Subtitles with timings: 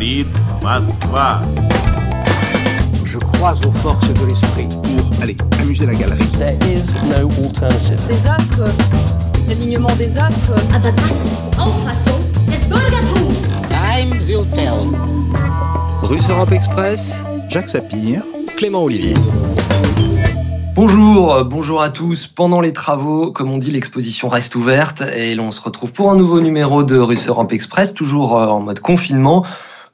[0.00, 0.26] говорит
[0.62, 1.42] Москва.
[3.04, 4.68] Je crois aux forces de l'esprit.
[4.70, 6.26] Pour aller amuser la galerie.
[6.38, 8.00] There is no alternative.
[8.08, 8.64] Des astres,
[9.48, 10.54] l'alignement des astres.
[10.74, 13.50] Aber das ist die Auffassung des Bürgertums.
[13.68, 14.78] Time will tell.
[16.02, 18.22] Russe Europe Express, Jacques Sapir.
[18.56, 19.14] Clément Olivier.
[20.76, 22.26] Bonjour, euh, bonjour à tous.
[22.26, 26.16] Pendant les travaux, comme on dit, l'exposition reste ouverte et l'on se retrouve pour un
[26.16, 29.46] nouveau numéro de Russe Europe Express, toujours euh, en mode confinement.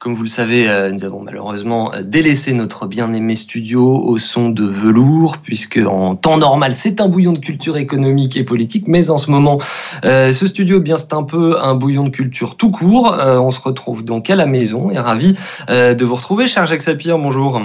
[0.08, 4.64] Comme vous le savez, euh, nous avons malheureusement délaissé notre bien-aimé studio au son de
[4.64, 9.18] velours, puisque en temps normal, c'est un bouillon de culture économique et politique, mais en
[9.18, 9.58] ce moment,
[10.06, 13.12] euh, ce studio, eh bien, c'est un peu un bouillon de culture tout court.
[13.20, 15.36] Euh, on se retrouve donc à la maison et ravi
[15.68, 17.18] euh, de vous retrouver, cher Jacques Sapir.
[17.18, 17.60] Bonjour.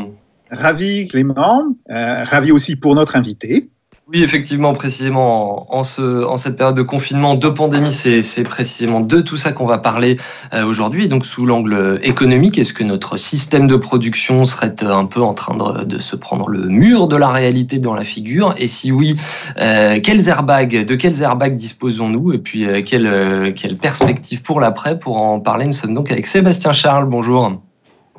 [0.51, 3.69] Ravi Clément, euh, ravi aussi pour notre invité.
[4.09, 8.99] Oui, effectivement, précisément, en, ce, en cette période de confinement, de pandémie, c'est c'est précisément
[8.99, 10.17] de tout ça qu'on va parler
[10.53, 11.07] euh, aujourd'hui.
[11.07, 15.33] Donc, sous l'angle économique, est-ce que notre système de production serait euh, un peu en
[15.33, 18.53] train de, de se prendre le mur de la réalité dans la figure?
[18.57, 19.15] Et si oui,
[19.57, 22.33] euh, quels airbags, de quels airbags disposons-nous?
[22.33, 24.99] Et puis, euh, quelle, euh, quelle perspective pour l'après?
[24.99, 27.05] Pour en parler, nous sommes donc avec Sébastien Charles.
[27.05, 27.53] Bonjour.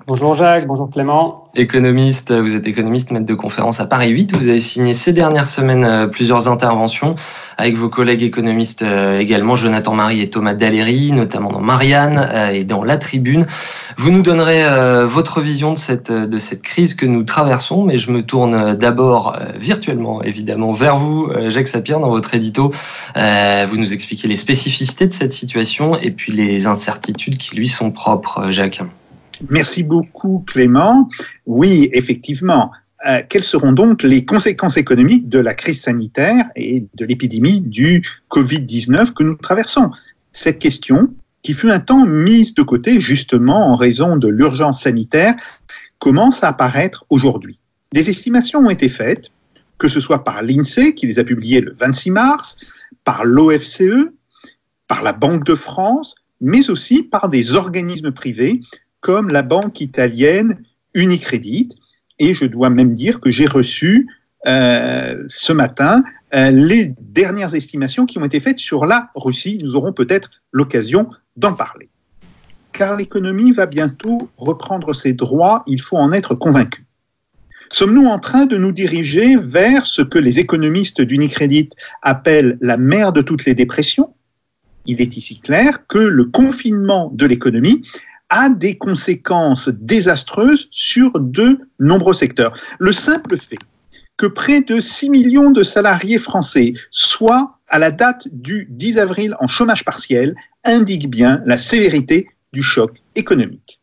[0.07, 1.49] Bonjour Jacques, bonjour Clément.
[1.55, 4.37] Économiste, vous êtes économiste, maître de conférence à Paris 8.
[4.37, 7.15] Vous avez signé ces dernières semaines euh, plusieurs interventions
[7.57, 12.51] avec vos collègues économistes euh, également, Jonathan Marie et Thomas Dallery, notamment dans Marianne euh,
[12.51, 13.47] et dans La Tribune.
[13.97, 17.97] Vous nous donnerez euh, votre vision de cette, de cette crise que nous traversons, mais
[17.97, 22.35] je me tourne euh, d'abord euh, virtuellement, évidemment, vers vous, euh, Jacques Sapir, dans votre
[22.35, 22.73] édito.
[23.17, 27.71] Euh, vous nous expliquez les spécificités de cette situation et puis les incertitudes qui lui
[27.71, 28.83] sont propres, euh, Jacques.
[29.51, 31.09] Merci beaucoup Clément.
[31.47, 32.71] Oui, effectivement.
[33.07, 38.03] Euh, quelles seront donc les conséquences économiques de la crise sanitaire et de l'épidémie du
[38.31, 39.91] Covid-19 que nous traversons?
[40.33, 45.35] Cette question, qui fut un temps mise de côté justement en raison de l'urgence sanitaire,
[45.99, 47.61] commence à apparaître aujourd'hui.
[47.93, 49.31] Des estimations ont été faites,
[49.77, 52.57] que ce soit par l'INSEE, qui les a publiées le 26 mars,
[53.05, 54.09] par l'OFCE,
[54.89, 58.61] par la Banque de France, mais aussi par des organismes privés
[59.05, 60.63] comme la banque italienne
[60.95, 61.69] Unicredit.
[62.19, 64.09] Et je dois même dire que j'ai reçu
[64.47, 66.03] euh, ce matin
[66.35, 69.59] euh, les dernières estimations qui ont été faites sur la Russie.
[69.63, 71.91] Nous aurons peut-être l'occasion d'en parler.
[72.73, 76.87] Car l'économie va bientôt reprendre ses droits, il faut en être convaincu.
[77.71, 81.69] Sommes-nous en train de nous diriger vers ce que les économistes d'Unicredit
[82.01, 84.15] appellent la mère de toutes les dépressions?
[84.87, 87.83] Il est ici clair que le confinement de l'économie
[88.35, 92.53] a des conséquences désastreuses sur de nombreux secteurs.
[92.81, 93.59] Le simple fait
[94.17, 99.37] que près de 6 millions de salariés français soient à la date du 10 avril
[99.39, 100.35] en chômage partiel
[100.65, 103.81] indique bien la sévérité du choc économique.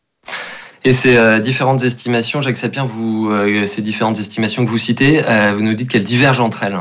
[0.84, 5.24] Et ces euh, différentes estimations, Jacques Sapien, vous, euh, ces différentes estimations que vous citez,
[5.24, 6.76] euh, vous nous dites qu'elles divergent entre elles.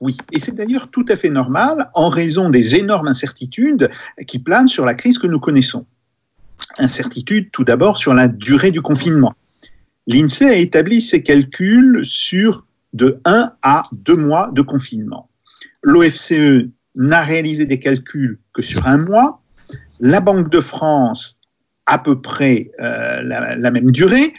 [0.00, 3.88] Oui, et c'est d'ailleurs tout à fait normal en raison des énormes incertitudes
[4.26, 5.86] qui planent sur la crise que nous connaissons.
[6.78, 9.34] Incertitude tout d'abord sur la durée du confinement.
[10.06, 15.28] L'INSEE a établi ses calculs sur de 1 à 2 mois de confinement.
[15.82, 19.42] L'OFCE n'a réalisé des calculs que sur un mois.
[20.00, 21.38] La Banque de France,
[21.86, 24.34] à peu près euh, la, même durée.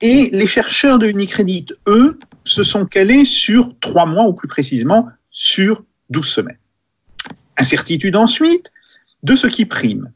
[0.00, 5.08] Et les chercheurs de Unicredit, eux, se sont calés sur 3 mois, ou plus précisément
[5.30, 6.58] sur 12 semaines.
[7.56, 8.70] Incertitude ensuite
[9.22, 10.12] de ce qui prime.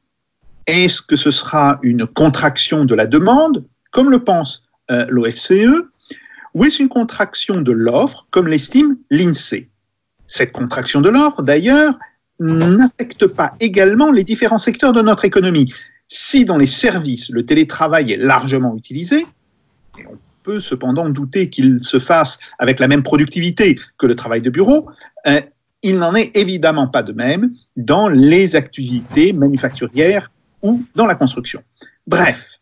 [0.67, 5.85] Est-ce que ce sera une contraction de la demande, comme le pense euh, l'OFCE,
[6.55, 9.69] ou est-ce une contraction de l'offre, comme l'estime l'INSEE
[10.27, 11.95] Cette contraction de l'offre, d'ailleurs,
[12.41, 15.73] n'affecte pas également les différents secteurs de notre économie.
[16.09, 19.27] Si dans les services, le télétravail est largement utilisé,
[19.99, 24.41] et on peut cependant douter qu'il se fasse avec la même productivité que le travail
[24.41, 24.91] de bureau,
[25.29, 25.41] euh,
[25.83, 30.31] il n'en est évidemment pas de même dans les activités manufacturières
[30.63, 31.63] ou dans la construction.
[32.07, 32.61] Bref,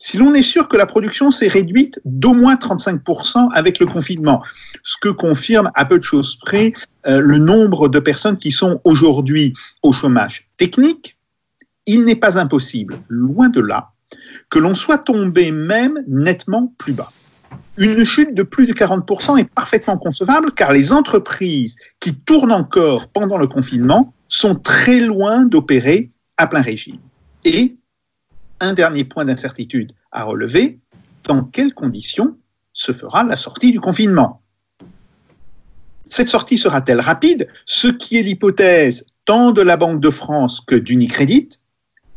[0.00, 4.44] si l'on est sûr que la production s'est réduite d'au moins 35% avec le confinement,
[4.84, 6.72] ce que confirme à peu de choses près
[7.08, 11.18] euh, le nombre de personnes qui sont aujourd'hui au chômage technique,
[11.86, 13.90] il n'est pas impossible, loin de là,
[14.50, 17.10] que l'on soit tombé même nettement plus bas.
[17.76, 23.08] Une chute de plus de 40% est parfaitement concevable car les entreprises qui tournent encore
[23.08, 26.98] pendant le confinement sont très loin d'opérer à plein régime.
[27.44, 27.76] Et
[28.60, 30.78] un dernier point d'incertitude à relever,
[31.24, 32.36] dans quelles conditions
[32.72, 34.42] se fera la sortie du confinement?
[36.04, 40.74] Cette sortie sera-t-elle rapide, ce qui est l'hypothèse tant de la Banque de France que
[40.74, 41.50] d'Unicredit,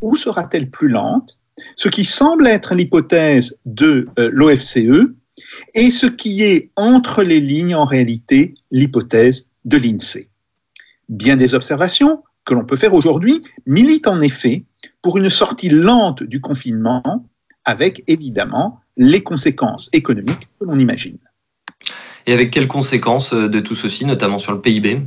[0.02, 1.38] ou sera-t-elle plus lente,
[1.76, 5.12] ce qui semble être l'hypothèse de euh, l'OFCE
[5.74, 10.30] et ce qui est entre les lignes en réalité l'hypothèse de l'INSEE.
[11.10, 14.64] Bien des observations que l'on peut faire aujourd'hui militent en effet
[15.02, 17.26] pour une sortie lente du confinement
[17.66, 21.18] avec évidemment les conséquences économiques que l'on imagine.
[22.26, 25.02] Et avec quelles conséquences euh, de tout ceci, notamment sur le PIB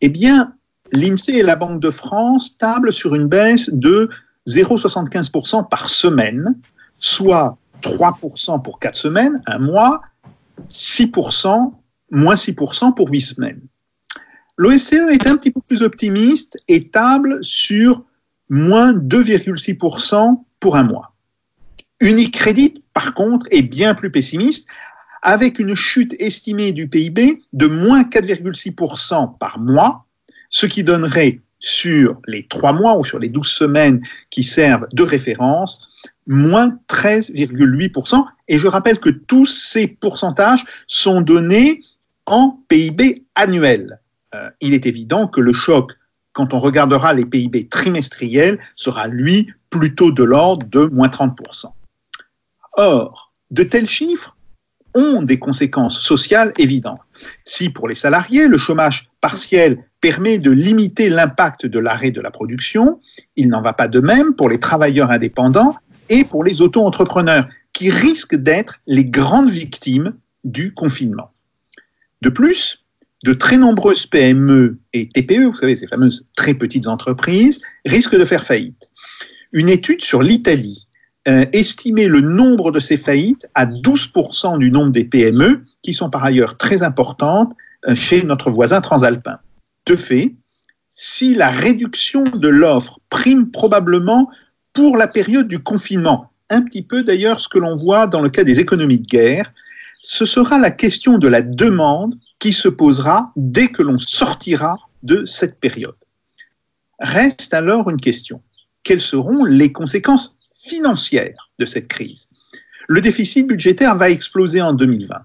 [0.00, 0.54] Eh bien,
[0.92, 4.08] l'INSEE et la Banque de France tablent sur une baisse de
[4.48, 6.56] 0,75% par semaine,
[6.98, 10.00] soit 3% pour 4 semaines, un mois,
[10.70, 11.72] 6%,
[12.10, 13.60] moins 6% pour 8 semaines.
[14.56, 18.04] L'OFCE est un petit peu plus optimiste et table sur
[18.50, 21.14] moins 2,6% pour un mois.
[22.00, 24.68] Unicredit, par contre, est bien plus pessimiste,
[25.22, 30.06] avec une chute estimée du PIB de moins 4,6% par mois,
[30.48, 35.02] ce qui donnerait sur les trois mois ou sur les 12 semaines qui servent de
[35.02, 35.90] référence,
[36.26, 38.24] moins 13,8%.
[38.48, 41.82] Et je rappelle que tous ces pourcentages sont donnés
[42.26, 44.00] en PIB annuel.
[44.34, 45.92] Euh, il est évident que le choc,
[46.32, 51.66] quand on regardera les PIB trimestriels, sera lui plutôt de l'ordre de moins 30%.
[52.76, 54.36] Or, de tels chiffres
[54.94, 57.00] ont des conséquences sociales évidentes.
[57.44, 62.30] Si pour les salariés, le chômage partiel permet de limiter l'impact de l'arrêt de la
[62.30, 63.00] production,
[63.36, 65.76] il n'en va pas de même pour les travailleurs indépendants
[66.08, 71.30] et pour les auto-entrepreneurs, qui risquent d'être les grandes victimes du confinement.
[72.22, 72.84] De plus,
[73.24, 78.24] de très nombreuses PME et TPE, vous savez, ces fameuses très petites entreprises, risquent de
[78.24, 78.90] faire faillite.
[79.52, 80.88] Une étude sur l'Italie
[81.28, 86.08] euh, estimait le nombre de ces faillites à 12% du nombre des PME, qui sont
[86.08, 87.52] par ailleurs très importantes
[87.88, 89.38] euh, chez notre voisin transalpin.
[89.86, 90.34] De fait,
[90.94, 94.30] si la réduction de l'offre prime probablement
[94.72, 98.30] pour la période du confinement, un petit peu d'ailleurs ce que l'on voit dans le
[98.30, 99.52] cas des économies de guerre,
[100.02, 105.24] ce sera la question de la demande qui se posera dès que l'on sortira de
[105.24, 105.96] cette période.
[106.98, 108.42] Reste alors une question.
[108.82, 112.28] Quelles seront les conséquences financières de cette crise?
[112.88, 115.16] Le déficit budgétaire va exploser en 2020.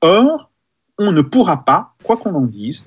[0.00, 0.50] Or,
[0.98, 2.84] on ne pourra pas, quoi qu'on en dise,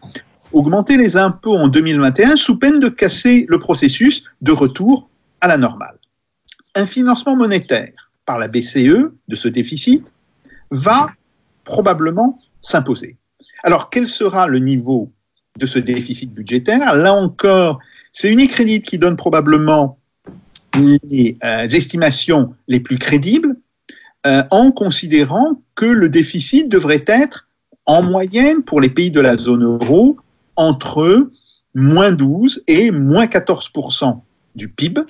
[0.52, 5.10] augmenter les impôts en 2021 sous peine de casser le processus de retour
[5.42, 5.98] à la normale.
[6.76, 10.12] Un financement monétaire par la BCE de ce déficit
[10.72, 11.08] va
[11.66, 13.18] probablement s'imposer.
[13.64, 15.12] Alors, quel sera le niveau
[15.60, 16.96] de ce déficit budgétaire?
[16.96, 17.80] Là encore,
[18.12, 20.00] c'est Unicredit qui donne probablement
[21.04, 23.58] les euh, estimations les plus crédibles
[24.26, 27.48] euh, en considérant que le déficit devrait être
[27.86, 30.18] en moyenne pour les pays de la zone euro
[30.56, 31.30] entre
[31.74, 34.20] moins 12 et moins 14%
[34.56, 35.02] du PIB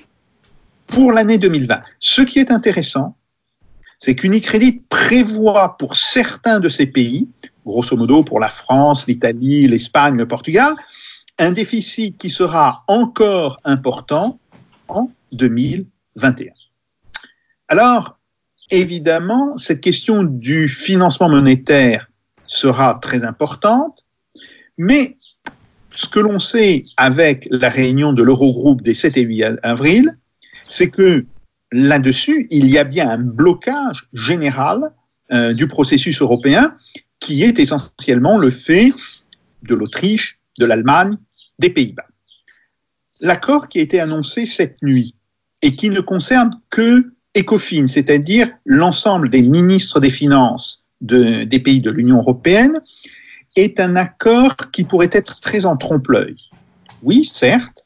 [0.88, 1.80] pour l'année 2020.
[2.00, 3.16] Ce qui est intéressant,
[4.00, 7.28] c'est qu'Unicredit prévoit pour certains de ces pays,
[7.66, 10.74] grosso modo pour la France, l'Italie, l'Espagne, le Portugal,
[11.38, 14.40] un déficit qui sera encore important
[14.88, 16.54] en 2021.
[17.68, 18.18] Alors,
[18.72, 22.10] évidemment, cette question du financement monétaire
[22.46, 24.06] sera très importante,
[24.78, 25.16] mais
[25.92, 30.18] ce que l'on sait avec la réunion de l'Eurogroupe des 7 et 8 avril,
[30.68, 31.26] c'est que
[31.72, 34.92] là-dessus, il y a bien un blocage général
[35.32, 36.76] euh, du processus européen
[37.20, 38.94] qui est essentiellement le fait
[39.64, 41.18] de l'Autriche, de l'Allemagne,
[41.60, 42.06] des Pays-Bas.
[43.22, 45.16] L'accord qui a été annoncé cette nuit
[45.62, 51.82] et qui ne concerne que ECOFIN, c'est-à-dire l'ensemble des ministres des Finances de, des pays
[51.82, 52.80] de l'Union européenne,
[53.56, 56.36] est un accord qui pourrait être très en trompe-l'œil.
[57.04, 57.86] Oui, certes,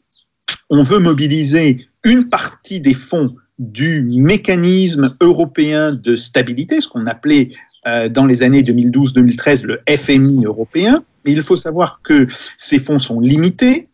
[0.69, 7.49] on veut mobiliser une partie des fonds du mécanisme européen de stabilité, ce qu'on appelait
[7.87, 12.99] euh, dans les années 2012-2013 le FMI européen, mais il faut savoir que ces fonds
[12.99, 13.89] sont limités,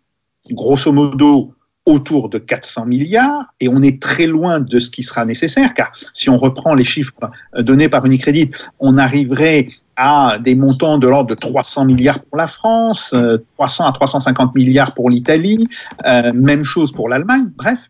[0.51, 1.53] grosso modo
[1.87, 5.91] autour de 400 milliards, et on est très loin de ce qui sera nécessaire, car
[6.13, 7.13] si on reprend les chiffres
[7.57, 12.37] euh, donnés par Unicredit, on arriverait à des montants de l'ordre de 300 milliards pour
[12.37, 13.15] la France,
[13.57, 15.67] 300 euh, à 350 milliards pour l'Italie,
[16.03, 17.89] même chose pour l'Allemagne, bref.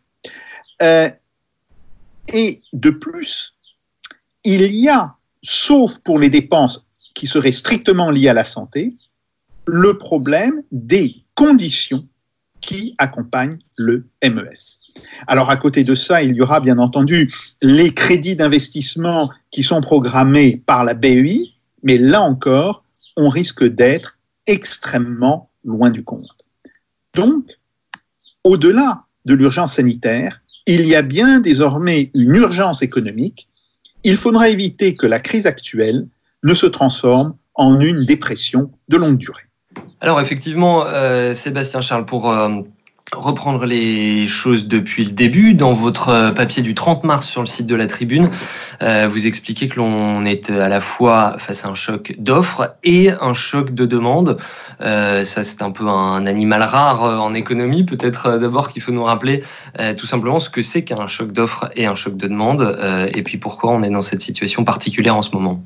[2.33, 3.55] Et de plus,
[4.43, 8.93] il y a, sauf pour les dépenses qui seraient strictement liées à la santé,
[9.65, 12.07] le problème des conditions
[12.61, 14.91] qui accompagnent le MES.
[15.27, 19.81] Alors à côté de ça, il y aura bien entendu les crédits d'investissement qui sont
[19.81, 21.53] programmés par la BEI,
[21.83, 22.83] mais là encore,
[23.17, 24.17] on risque d'être
[24.47, 26.29] extrêmement loin du compte.
[27.13, 27.45] Donc,
[28.43, 33.49] au-delà de l'urgence sanitaire, il y a bien désormais une urgence économique.
[34.03, 36.07] Il faudra éviter que la crise actuelle
[36.43, 39.43] ne se transforme en une dépression de longue durée.
[40.01, 42.61] Alors effectivement, euh, Sébastien Charles, pour euh,
[43.13, 47.47] reprendre les choses depuis le début, dans votre euh, papier du 30 mars sur le
[47.47, 48.31] site de la Tribune,
[48.81, 53.11] euh, vous expliquez que l'on est à la fois face à un choc d'offres et
[53.11, 54.37] un choc de demande.
[54.81, 57.83] Euh, ça, c'est un peu un animal rare en économie.
[57.83, 59.43] Peut-être d'abord qu'il faut nous rappeler
[59.97, 62.77] tout simplement ce que c'est qu'un choc d'offres et un choc de demande,
[63.13, 65.63] et puis pourquoi on est dans cette situation particulière en ce moment.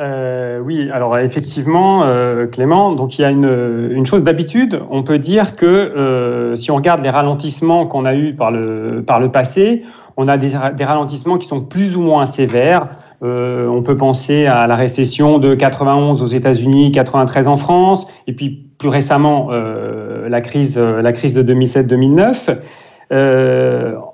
[0.00, 4.80] Euh, oui, alors effectivement, euh, Clément, donc il y a une, une chose d'habitude.
[4.90, 9.02] On peut dire que euh, si on regarde les ralentissements qu'on a eus par le,
[9.04, 9.82] par le passé,
[10.16, 12.86] on a des, des ralentissements qui sont plus ou moins sévères.
[13.24, 18.32] Euh, on peut penser à la récession de 91 aux États-Unis, 93 en France, et
[18.34, 22.56] puis plus récemment euh, la crise, la crise de 2007-2009.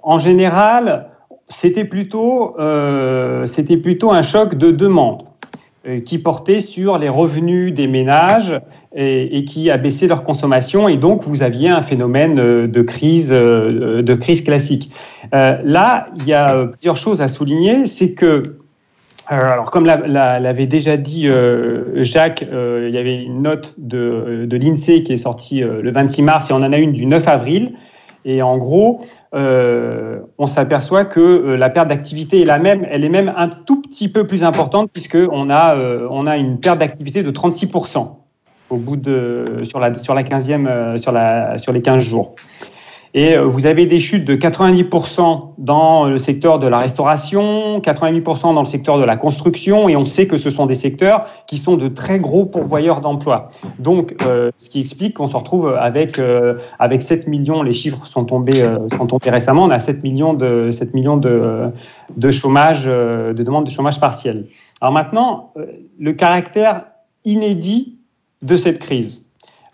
[0.03, 1.11] en général,
[1.51, 2.57] c'était plutôt,
[3.45, 5.25] c'était plutôt un choc de demande.
[5.87, 8.59] Euh, qui portait sur les revenus des ménages
[8.97, 13.29] et, qui a baissé leur consommation et donc vous aviez un phénomène euh, de crise,
[13.31, 14.91] euh, de crise classique.
[15.31, 18.57] Là, il y a plusieurs choses à souligner, c'est que
[19.27, 21.29] alors, comme l'avait déjà dit
[21.97, 26.51] Jacques, il y avait une note de, de l'INSEE qui est sortie le 26 mars
[26.51, 27.73] et on en a une du 9 avril.
[28.25, 29.05] Et en gros,
[29.35, 33.49] euh, on s'aperçoit que euh, la perte d'activité est la même, elle est même un
[33.49, 38.17] tout petit peu plus importante puisqu'on a, euh, a une perte d'activité de 36%
[38.71, 42.35] au bout de, sur, la, sur, la 15e, euh, sur, la, sur les 15 jours.
[43.17, 48.55] Et euh, vous avez des chutes de 90% dans le secteur de la restauration, 88%
[48.55, 51.59] dans le secteur de la construction, et on sait que ce sont des secteurs qui
[51.59, 53.51] sont de très gros pourvoyeurs d'emplois.
[53.79, 58.05] Donc, euh, ce qui explique qu'on se retrouve avec, euh, avec 7 millions, les chiffres
[58.07, 61.71] sont tombés, sont tombés récemment, on a 7 millions de, 7 millions de,
[62.17, 64.47] de chômage, de demandes de chômage partiel.
[64.81, 65.53] Alors maintenant,
[66.01, 66.87] le caractère
[67.25, 67.99] inédit
[68.43, 69.24] de cette crise.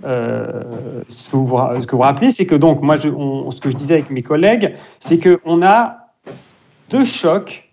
[0.05, 3.95] Euh, ce, que vous, vous rappelez, c'est que donc, moi, je, ce que je disais
[3.95, 5.97] avec mes collègues, c'est qu'on a
[6.91, 7.71] deux chocs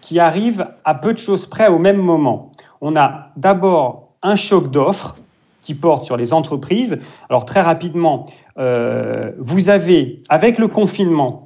[0.00, 2.52] qui arrivent à peu de choses près au même moment.
[2.80, 5.16] On a d'abord un choc d'offres
[5.62, 7.00] qui porte sur les entreprises.
[7.28, 8.26] Alors très rapidement,
[8.58, 11.45] euh, vous avez, avec le confinement,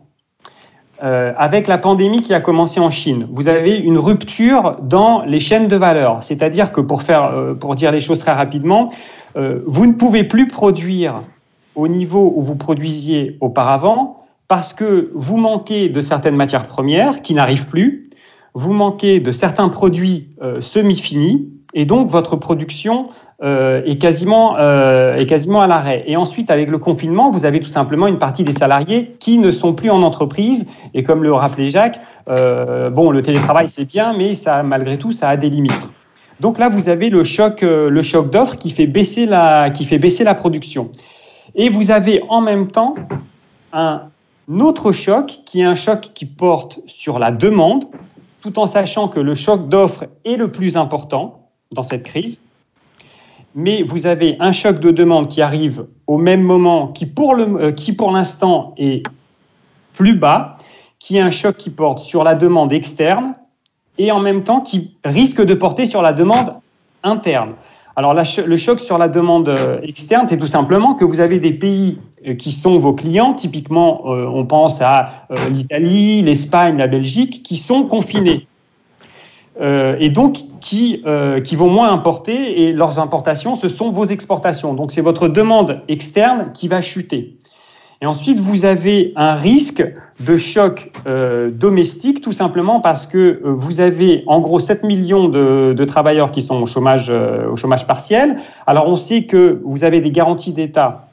[1.02, 5.40] euh, avec la pandémie qui a commencé en Chine, vous avez une rupture dans les
[5.40, 6.22] chaînes de valeur.
[6.22, 8.88] C'est-à-dire que pour, faire, euh, pour dire les choses très rapidement,
[9.36, 11.22] euh, vous ne pouvez plus produire
[11.74, 17.32] au niveau où vous produisiez auparavant parce que vous manquez de certaines matières premières qui
[17.32, 18.10] n'arrivent plus,
[18.52, 23.06] vous manquez de certains produits semi-finis, et donc votre production
[23.42, 26.04] euh, est, quasiment, euh, est quasiment à l'arrêt.
[26.06, 29.50] Et ensuite, avec le confinement, vous avez tout simplement une partie des salariés qui ne
[29.50, 30.70] sont plus en entreprise.
[30.92, 35.12] Et comme le rappelait Jacques, euh, bon, le télétravail c'est bien, mais ça, malgré tout,
[35.12, 35.90] ça a des limites.
[36.40, 39.98] Donc là, vous avez le choc, le choc d'offres qui fait baisser la, qui fait
[39.98, 40.90] baisser la production.
[41.54, 42.94] Et vous avez en même temps
[43.72, 44.02] un
[44.58, 47.84] autre choc qui est un choc qui porte sur la demande,
[48.42, 52.42] tout en sachant que le choc d'offres est le plus important dans cette crise.
[53.54, 57.44] Mais vous avez un choc de demande qui arrive au même moment, qui pour le,
[57.60, 59.04] euh, qui pour l'instant est
[59.94, 60.56] plus bas,
[60.98, 63.34] qui est un choc qui porte sur la demande externe
[63.98, 66.54] et en même temps qui risque de porter sur la demande
[67.02, 67.54] interne.
[67.96, 71.52] Alors le choc sur la demande euh, externe, c'est tout simplement que vous avez des
[71.52, 77.56] pays euh, qui sont vos clients, typiquement on pense à l'Italie, l'Espagne, la Belgique, qui
[77.56, 78.46] sont confinés.
[79.60, 84.04] Euh, et donc qui, euh, qui vont moins importer et leurs importations, ce sont vos
[84.04, 84.74] exportations.
[84.74, 87.36] Donc c'est votre demande externe qui va chuter.
[88.02, 89.86] Et ensuite, vous avez un risque
[90.20, 95.84] de choc euh, domestique, tout simplement parce que vous avez en gros 7 millions de,
[95.84, 98.38] travailleurs qui sont au chômage, au chômage partiel.
[98.66, 101.08] Alors, on sait que vous avez des garanties d'État.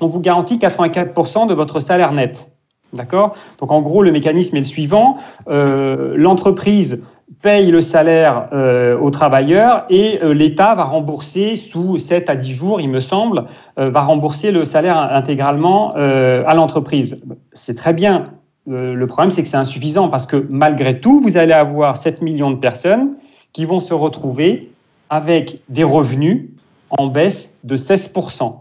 [0.00, 2.48] On vous garantit 84% de votre salaire net.
[2.92, 3.34] D'accord?
[3.58, 5.16] Donc, en gros, le mécanisme est le suivant.
[5.48, 7.02] L'entreprise
[7.42, 12.52] paye le salaire euh, aux travailleurs et euh, l'État va rembourser sous 7 à 10
[12.52, 13.44] jours, il me semble,
[13.78, 17.22] euh, va rembourser le salaire intégralement euh, à l'entreprise.
[17.52, 18.30] C'est très bien.
[18.68, 22.20] Euh, le problème, c'est que c'est insuffisant parce que malgré tout, vous allez avoir 7
[22.20, 23.14] millions de personnes
[23.52, 24.70] qui vont se retrouver
[25.08, 26.50] avec des revenus
[26.90, 28.56] en baisse de 16%.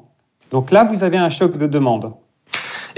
[0.51, 2.11] Donc là, vous avez un choc de demande.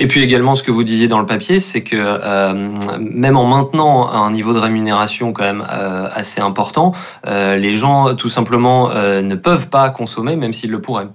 [0.01, 2.53] Et puis également, ce que vous disiez dans le papier, c'est que euh,
[2.98, 6.93] même en maintenant un niveau de rémunération quand même euh, assez important,
[7.27, 11.10] euh, les gens tout simplement euh, ne peuvent pas consommer, même s'ils le pourraient.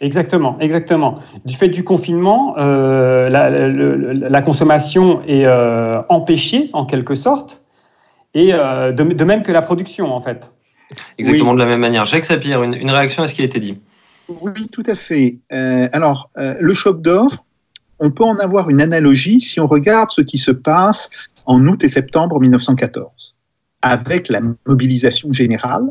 [0.00, 1.18] Exactement, exactement.
[1.44, 7.64] Du fait du confinement, euh, la, la, la, consommation est euh, empêchée en quelque sorte,
[8.34, 10.48] et euh, de, de, même que la production en fait.
[11.18, 11.56] Exactement oui.
[11.56, 12.06] de la même manière.
[12.06, 13.80] Jacques Sapir, une, une, réaction à ce qui a été dit.
[14.28, 15.38] Oui, tout à fait.
[15.52, 17.44] Euh, alors, euh, le choc d'offres,
[18.02, 21.08] on peut en avoir une analogie si on regarde ce qui se passe
[21.46, 23.36] en août et septembre 1914,
[23.80, 25.84] avec la mobilisation générale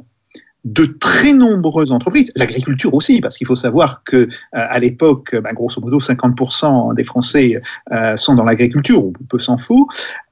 [0.63, 5.53] de très nombreuses entreprises, l'agriculture aussi, parce qu'il faut savoir que euh, à l'époque, ben,
[5.53, 7.60] grosso modo, 50% des Français
[7.91, 9.88] euh, sont dans l'agriculture, on peut s'en fout.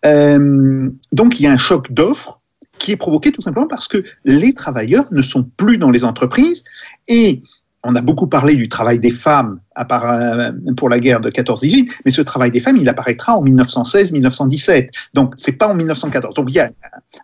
[0.05, 2.41] Euh, donc il y a un choc d'offres
[2.77, 6.63] qui est provoqué tout simplement parce que les travailleurs ne sont plus dans les entreprises
[7.07, 7.41] et
[7.83, 12.11] on a beaucoup parlé du travail des femmes euh, pour la guerre de 14-18, mais
[12.11, 14.89] ce travail des femmes, il apparaîtra en 1916-1917.
[15.13, 16.35] Donc, c'est pas en 1914.
[16.35, 16.71] Donc, il y a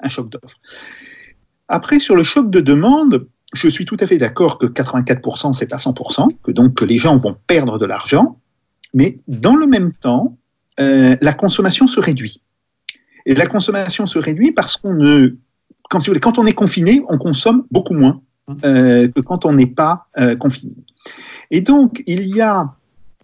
[0.02, 0.58] un, choc d'offres.
[1.68, 5.68] Après, sur le choc de demande, je suis tout à fait d'accord que 84%, c'est
[5.68, 8.40] pas 100%, que donc les gens vont perdre de l'argent,
[8.94, 10.38] mais dans le même temps,
[10.80, 12.42] euh, la consommation se réduit.
[13.26, 15.36] Et la consommation se réduit parce qu'on ne,
[15.90, 18.22] quand on est confiné, on consomme beaucoup moins
[18.64, 20.75] euh, que quand on n'est pas euh, confiné.
[21.50, 22.75] Et donc, il y a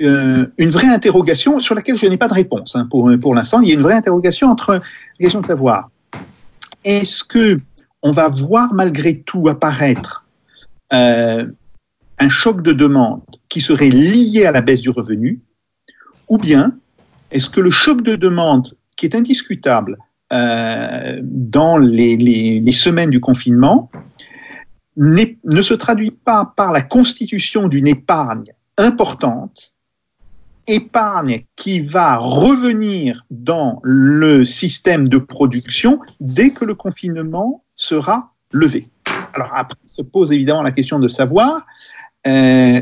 [0.01, 3.61] euh, une vraie interrogation sur laquelle je n'ai pas de réponse hein, pour, l'instant.
[3.61, 4.81] Il y a une vraie interrogation entre la
[5.19, 5.91] question de savoir
[6.83, 7.59] est-ce que
[8.01, 10.25] on va voir malgré tout apparaître
[10.89, 15.39] un choc de demande qui serait lié à la baisse du revenu,
[16.29, 16.75] ou bien
[17.29, 19.99] est-ce que le choc de demande qui est indiscutable
[20.31, 23.91] dans les, semaines du confinement
[24.97, 29.73] ne se traduit pas par la constitution d'une épargne importante,
[30.67, 38.89] épargne qui va revenir dans le système de production dès que le confinement sera levé.
[39.33, 41.61] Alors après se pose évidemment la question de savoir
[42.27, 42.81] euh,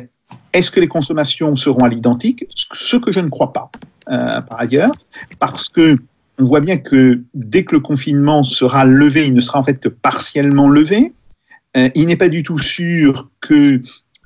[0.54, 3.70] est-ce que les consommations seront à l'identique Ce que je ne crois pas
[4.10, 4.94] euh, par ailleurs,
[5.38, 5.96] parce que
[6.40, 9.80] on voit bien que dès que le confinement sera levé, il ne sera en fait
[9.80, 11.14] que partiellement levé.
[11.78, 13.82] Euh, il n'est pas du tout sûr que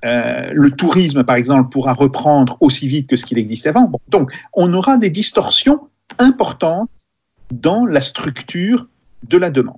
[0.06, 3.92] euh, le tourisme, par exemple, pourra reprendre aussi vite que ce qu'il existait avant.
[4.10, 5.88] Donc, on aura des distorsions
[6.20, 6.90] importantes
[7.52, 8.88] dans la structure
[9.24, 9.78] de la demande.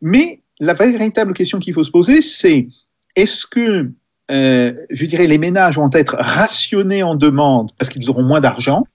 [0.00, 2.68] Mais la véritable question qu'il faut se poser, c'est
[3.16, 3.90] est-ce que,
[4.30, 8.86] euh, je dirais, les ménages vont être rationnés en demande parce qu'ils auront moins d'argent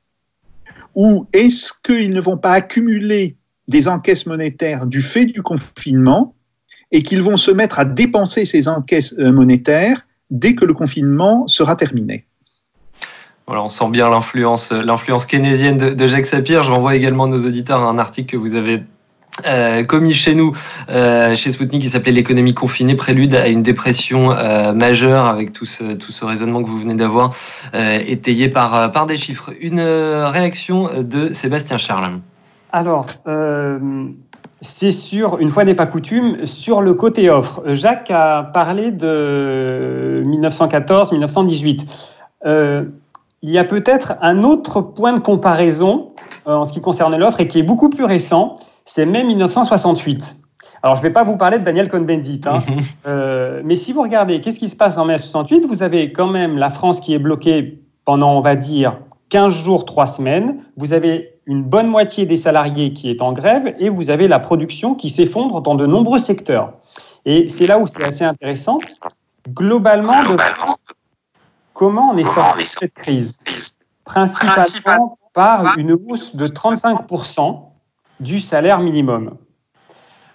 [0.95, 6.35] ou est-ce qu'ils ne vont pas accumuler des encaisses monétaires du fait du confinement
[6.91, 11.75] et qu'ils vont se mettre à dépenser ces encaisses monétaires dès que le confinement sera
[11.75, 12.25] terminé.
[13.47, 16.63] Voilà, on sent bien l'influence, l'influence keynésienne de, de, Jacques Sapir.
[16.63, 18.83] Je renvoie également nos auditeurs à un article que vous avez
[19.47, 20.55] euh, commis chez nous,
[20.89, 25.65] euh, chez Spoutnik, qui s'appelait L'économie confinée, prélude à une dépression euh, majeure, avec tout
[25.65, 27.33] ce, tout ce raisonnement que vous venez d'avoir,
[27.73, 29.51] euh, étayé par, par des chiffres.
[29.59, 32.19] Une réaction de Sébastien Charles.
[32.71, 33.07] Alors,
[34.61, 37.61] c'est sur, une fois n'est pas coutume, sur le côté offre.
[37.67, 41.81] Jacques a parlé de 1914-1918.
[42.45, 42.85] Euh,
[43.41, 46.11] il y a peut-être un autre point de comparaison
[46.47, 50.35] euh, en ce qui concerne l'offre et qui est beaucoup plus récent, c'est mai 1968.
[50.81, 52.63] Alors, je ne vais pas vous parler de Daniel Cohn-Bendit, hein,
[53.07, 56.27] euh, mais si vous regardez qu'est-ce qui se passe en mai 68, vous avez quand
[56.27, 58.97] même la France qui est bloquée pendant, on va dire,
[59.29, 60.57] 15 jours, 3 semaines.
[60.75, 64.37] Vous avez une bonne moitié des salariés qui est en grève et vous avez la
[64.37, 66.73] production qui s'effondre dans de nombreux secteurs.
[67.25, 68.79] Et c'est là où c'est assez intéressant.
[69.49, 70.37] Globalement, de
[71.73, 73.39] comment on est sorti de cette crise
[74.05, 77.59] Principalement par une hausse de 35%
[78.19, 79.35] du salaire minimum.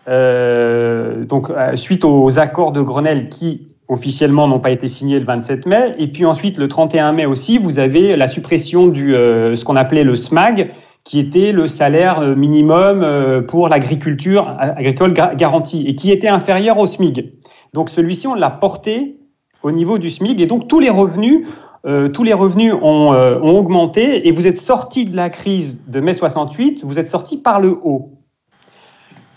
[0.08, 5.66] Euh, donc, suite aux accords de Grenelle qui officiellement n'ont pas été signés le 27
[5.66, 5.94] mai.
[5.98, 9.76] Et puis ensuite, le 31 mai aussi, vous avez la suppression du euh, ce qu'on
[9.76, 10.72] appelait le SMAG,
[11.04, 16.86] qui était le salaire minimum euh, pour l'agriculture agricole garantie et qui était inférieur au
[16.86, 17.34] SMIG.
[17.74, 19.16] Donc celui-ci, on l'a porté
[19.62, 21.46] au niveau du SMIG et donc tous les revenus,
[21.86, 26.00] euh, tous les revenus ont, euh, augmenté et vous êtes sorti de la crise de
[26.00, 28.10] mai 68, vous êtes sorti par le haut.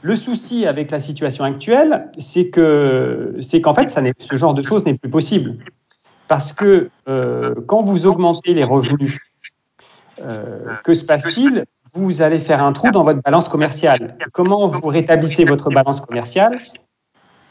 [0.01, 4.85] Le souci avec la situation actuelle, c'est que c'est qu'en fait, ce genre de choses
[4.85, 5.57] n'est plus possible
[6.27, 9.36] parce que euh, quand vous augmentez les revenus euh,
[10.83, 11.65] que se passe-t-il?
[11.93, 14.17] Vous allez faire un trou dans votre balance commerciale.
[14.33, 16.59] Comment vous rétablissez votre balance commerciale?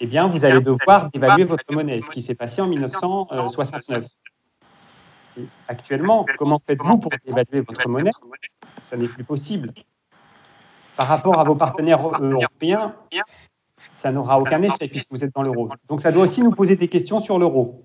[0.00, 4.02] Eh bien, vous allez devoir dévaluer votre monnaie, ce qui s'est passé en 1969.
[5.38, 8.10] Et actuellement, comment faites-vous pour dévaluer votre monnaie?
[8.82, 9.72] Ça n'est plus possible.
[10.96, 12.94] Par rapport à vos partenaires européens,
[13.94, 15.68] ça n'aura aucun effet puisque vous êtes dans l'euro.
[15.88, 17.82] Donc ça doit aussi nous poser des questions sur l'euro.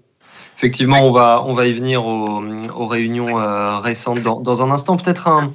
[0.62, 4.70] Effectivement, on va, on va y venir aux, aux réunions euh, récentes dans, dans, un
[4.70, 4.96] instant.
[4.96, 5.54] Peut-être un,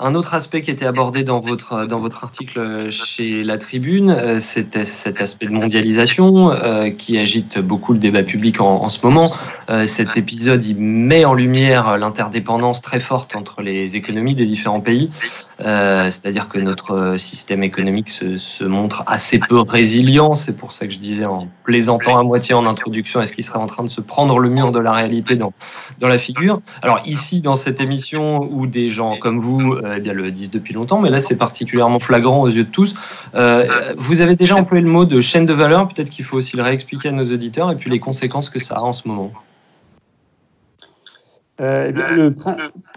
[0.00, 4.40] un, autre aspect qui était abordé dans votre, dans votre article chez La Tribune, euh,
[4.40, 9.30] c'était cet aspect de mondialisation euh, qui agite beaucoup le débat public en, ce moment.
[9.70, 14.80] Euh, cet épisode, il met en lumière l'interdépendance très forte entre les économies des différents
[14.80, 15.10] pays.
[15.60, 20.34] Euh, c'est-à-dire que notre système économique se, se, montre assez peu résilient.
[20.34, 23.58] C'est pour ça que je disais en plaisantant à moitié en introduction, est-ce qu'il serait
[23.58, 25.54] en train de se prendre le mur de la réalité dans,
[25.98, 26.60] dans la figure?
[26.82, 30.50] Alors ici, dans cette émission, où des gens comme vous euh, eh bien, le disent
[30.50, 32.94] depuis longtemps, mais là c'est particulièrement flagrant aux yeux de tous,
[33.34, 36.56] euh, vous avez déjà employé le mot de chaîne de valeur, peut-être qu'il faut aussi
[36.56, 39.32] le réexpliquer à nos auditeurs, et puis les conséquences que ça a en ce moment.
[41.58, 42.34] Euh, le,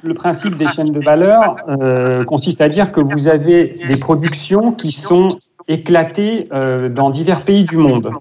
[0.03, 4.73] le, principe des chaînes de valeur euh, consiste à dire que vous avez des productions
[4.73, 5.29] qui sont
[5.69, 8.11] éclatées euh, dans divers pays du monde.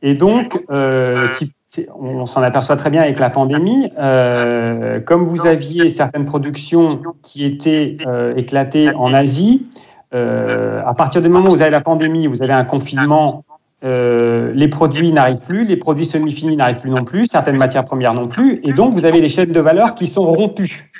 [0.00, 1.52] Et donc, euh, qui,
[1.94, 6.88] on s'en aperçoit très bien avec la pandémie, euh, comme vous aviez certaines productions
[7.22, 7.96] qui étaient
[8.36, 9.66] éclatées en Asie,
[10.12, 13.44] à partir du moment où vous avez la pandémie, vous avez un confinement
[13.84, 18.14] euh, les produits n'arrivent plus, les produits semi-finis n'arrivent plus non plus, certaines matières premières
[18.14, 20.90] non plus, et donc vous avez les chaînes de valeur qui sont rompues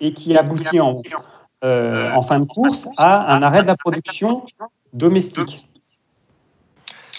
[0.00, 0.94] et qui aboutit en,
[1.64, 4.44] euh, en fin de course à un arrêt de la production
[4.92, 5.66] domestique.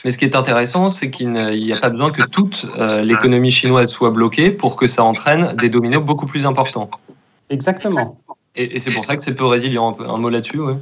[0.03, 3.51] Mais ce qui est intéressant, c'est qu'il n'y a pas besoin que toute euh, l'économie
[3.51, 6.89] chinoise soit bloquée pour que ça entraîne des dominos beaucoup plus importants.
[7.49, 8.19] Exactement.
[8.55, 9.97] Et, et c'est pour ça que c'est peu résilient.
[9.99, 10.73] Un, un mot là-dessus, oui.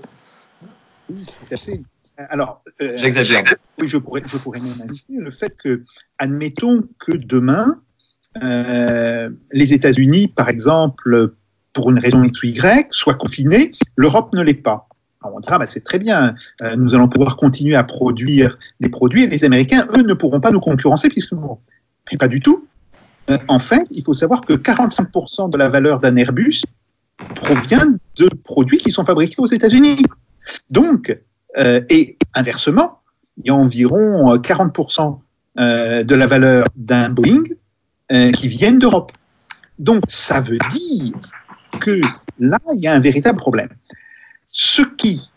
[1.09, 1.81] Oui, tout à fait.
[2.29, 3.43] Alors, euh, j'exagère.
[3.79, 5.83] Oui, je pourrais, je pourrais même le fait que,
[6.17, 7.79] admettons que demain,
[8.43, 11.33] euh, les États-Unis, par exemple,
[11.73, 14.87] pour une raison X ou Y, soient confinés, l'Europe ne l'est pas.
[15.23, 19.23] On dira, bah, c'est très bien, euh, nous allons pouvoir continuer à produire des produits
[19.23, 21.59] et les Américains, eux, ne pourront pas nous concurrencer puisque nous.
[22.11, 22.65] Mais pas du tout.
[23.29, 26.63] Euh, en fait, il faut savoir que 45% de la valeur d'un Airbus
[27.35, 27.85] provient
[28.17, 30.03] de produits qui sont fabriqués aux États-Unis.
[30.69, 31.17] Donc,
[31.57, 32.99] euh, et inversement,
[33.37, 35.19] il y a environ 40%
[35.59, 37.43] euh, de la valeur d'un Boeing
[38.33, 39.13] qui viennent d'Europe.
[39.79, 41.13] Donc, ça veut dire
[41.79, 42.01] que
[42.39, 43.69] là, il y a un véritable problème.
[44.51, 45.29] Ce qui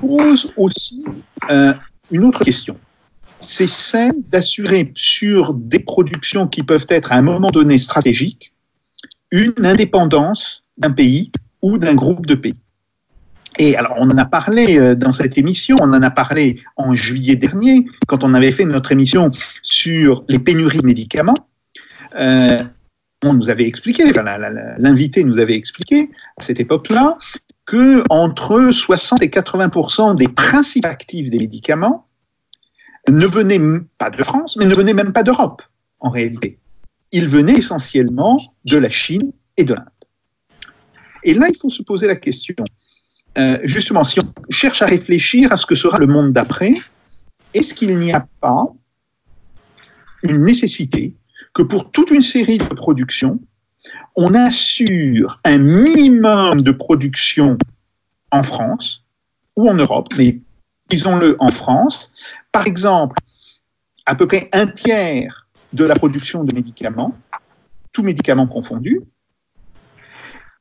[0.00, 1.04] pose aussi
[1.50, 1.72] euh,
[2.10, 2.76] une autre question,
[3.40, 8.52] c'est celle d'assurer sur des productions qui peuvent être à un moment donné stratégiques
[9.30, 11.30] une indépendance d'un pays
[11.62, 12.60] ou d'un groupe de pays.
[13.58, 16.94] Et alors, on en a parlé euh, dans cette émission, on en a parlé en
[16.94, 19.30] juillet dernier, quand on avait fait notre émission
[19.62, 21.34] sur les pénuries de médicaments.
[22.18, 22.62] Euh,
[23.24, 24.12] on nous avait expliqué,
[24.78, 27.18] l'invité nous avait expliqué à cette époque-là,
[27.68, 32.06] que entre 60 et 80% des principes actifs des médicaments
[33.10, 33.60] ne venaient
[33.98, 35.62] pas de France, mais ne venaient même pas d'Europe,
[36.00, 36.58] en réalité.
[37.12, 39.84] Ils venaient essentiellement de la Chine et de l'Inde.
[41.24, 42.64] Et là, il faut se poser la question
[43.36, 46.72] euh, justement, si on cherche à réfléchir à ce que sera le monde d'après,
[47.52, 48.64] est-ce qu'il n'y a pas
[50.22, 51.14] une nécessité
[51.52, 53.38] que pour toute une série de productions,
[54.16, 57.56] on assure un minimum de production
[58.30, 59.04] en France
[59.56, 60.38] ou en Europe, mais
[60.90, 62.10] disons-le en France,
[62.52, 63.16] par exemple,
[64.06, 67.14] à peu près un tiers de la production de médicaments,
[67.92, 69.02] tous médicaments confondus,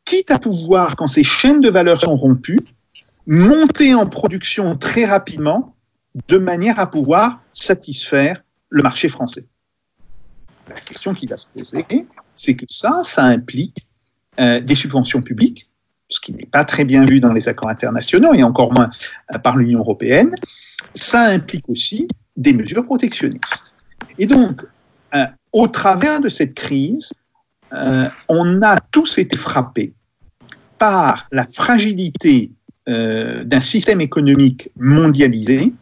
[0.05, 2.59] quitte à pouvoir, quand ces chaînes de valeur sont rompues,
[3.25, 5.75] monter en production très rapidement
[6.27, 9.45] de manière à pouvoir satisfaire le marché français.
[10.67, 11.85] La question qui va se poser,
[12.38, 13.86] c'est que ça, ça implique
[14.39, 15.69] euh, des subventions publiques,
[16.08, 18.89] ce qui n'est pas très bien vu dans les accords internationaux et encore moins
[19.34, 20.34] euh, par l'Union européenne.
[20.93, 23.73] Ça implique aussi des mesures protectionnistes.
[24.19, 24.62] Et donc,
[25.15, 27.12] euh, au travers de cette crise,
[28.30, 29.93] on a tous été frappés
[30.78, 32.52] par la fragilité
[32.86, 35.73] d'un système économique mondialisé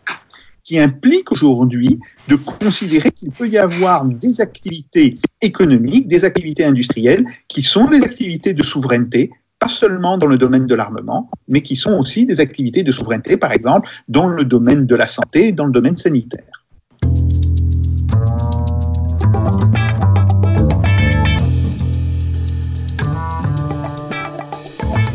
[0.66, 7.24] qui implique aujourd'hui de considérer qu'il peut y avoir des activités économiques, des activités industrielles
[7.48, 11.76] qui sont des activités de souveraineté, pas seulement dans le domaine de l'armement, mais qui
[11.76, 15.68] sont aussi des activités de souveraineté, par exemple, dans le domaine de la santé, dans
[15.68, 16.66] le domaine sanitaire.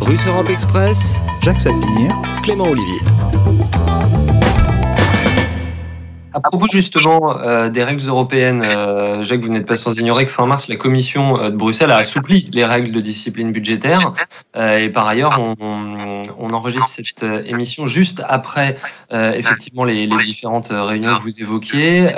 [0.00, 3.00] Russe Europe Express, Jacques Sapir, Clément Olivier.
[6.32, 10.30] À propos justement euh, des règles européennes, euh, Jacques, vous n'êtes pas sans ignorer que
[10.30, 14.12] fin mars, la Commission euh, de Bruxelles a assoupli les règles de discipline budgétaire.
[14.56, 18.76] Euh, et par ailleurs, on, enregistre cette émission juste après
[19.12, 22.08] effectivement les, différentes réunions que vous évoquiez.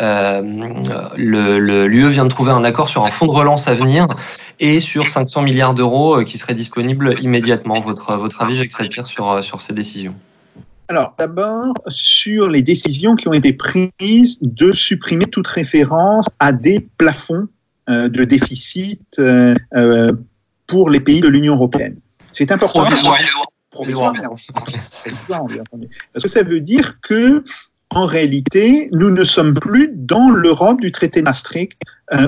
[1.17, 4.09] L'UE vient de trouver un accord sur un fonds de relance à venir
[4.59, 7.79] et sur 500 milliards d'euros qui seraient disponibles immédiatement.
[7.81, 10.15] Votre, votre avis, Jacques Sapir, sur, sur ces décisions?
[10.89, 16.81] Alors, d'abord, sur les décisions qui ont été prises de supprimer toute référence à des
[16.99, 17.49] plafonds
[17.89, 20.13] euh, de déficit euh, euh,
[20.67, 21.97] pour les pays de l'Union européenne.
[22.31, 22.85] C'est important.
[23.71, 24.37] Provisoirement.
[26.13, 27.43] Parce que ça veut dire que,
[27.91, 31.81] en réalité, nous ne sommes plus dans l'Europe du traité de Maastricht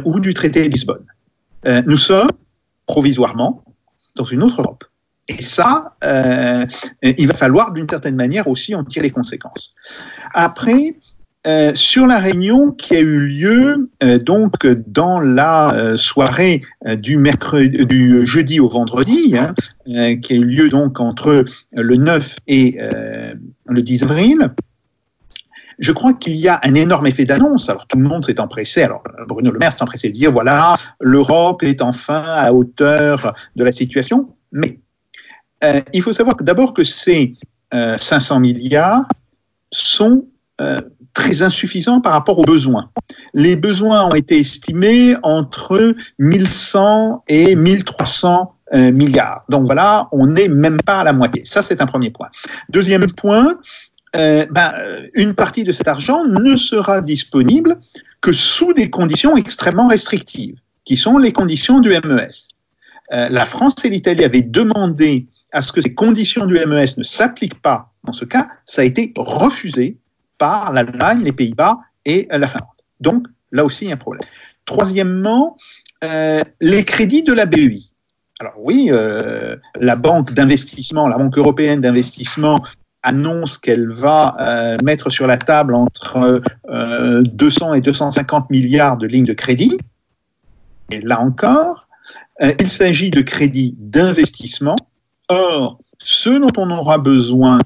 [0.06, 1.04] ou du traité de Lisbonne.
[1.84, 2.30] Nous sommes
[2.86, 3.62] provisoirement
[4.16, 4.84] dans une autre Europe.
[5.28, 6.66] Et ça, euh,
[7.02, 9.74] il va falloir d'une certaine manière aussi en tirer les conséquences.
[10.34, 10.96] Après,
[11.46, 16.62] euh, sur la réunion qui a eu lieu euh, donc dans la soirée
[16.98, 17.18] du
[18.26, 19.54] jeudi au vendredi, hein,
[20.16, 22.78] qui a eu lieu donc entre le 9 et
[23.66, 24.50] le 10 avril,
[25.78, 27.68] je crois qu'il y a un énorme effet d'annonce.
[27.68, 28.82] Alors tout le monde s'est empressé.
[28.82, 33.64] Alors Bruno Le Maire s'est empressé de dire voilà, l'Europe est enfin à hauteur de
[33.64, 34.28] la situation.
[34.52, 34.78] Mais
[35.64, 37.34] euh, il faut savoir d'abord que ces
[37.72, 39.06] euh, 500 milliards
[39.72, 40.26] sont
[40.60, 40.80] euh,
[41.14, 42.90] très insuffisants par rapport aux besoins.
[43.32, 49.44] Les besoins ont été estimés entre 1100 et 1300 euh, milliards.
[49.48, 51.44] Donc voilà, on n'est même pas à la moitié.
[51.44, 52.28] Ça, c'est un premier point.
[52.68, 53.58] Deuxième point,
[54.16, 54.72] euh, ben,
[55.14, 57.78] une partie de cet argent ne sera disponible
[58.20, 62.48] que sous des conditions extrêmement restrictives, qui sont les conditions du MES.
[63.12, 67.04] Euh, la France et l'Italie avaient demandé à ce que ces conditions du MES ne
[67.04, 69.96] s'appliquent pas dans ce cas, ça a été refusé
[70.36, 72.68] par l'Allemagne, les Pays-Bas et la Finlande.
[73.00, 74.28] Donc, là aussi, il y a un problème.
[74.66, 75.56] Troisièmement,
[76.02, 77.78] euh, les crédits de la BEI.
[78.40, 82.60] Alors oui, euh, la banque d'investissement, la banque européenne d'investissement
[83.04, 86.42] annonce qu'elle va euh, mettre sur la table entre
[87.22, 89.78] 200 et 250 milliards de lignes de crédit.
[90.90, 91.86] Et là encore,
[92.58, 94.76] il s'agit de crédits d'investissement
[95.28, 97.58] Or, ce dont on aura besoin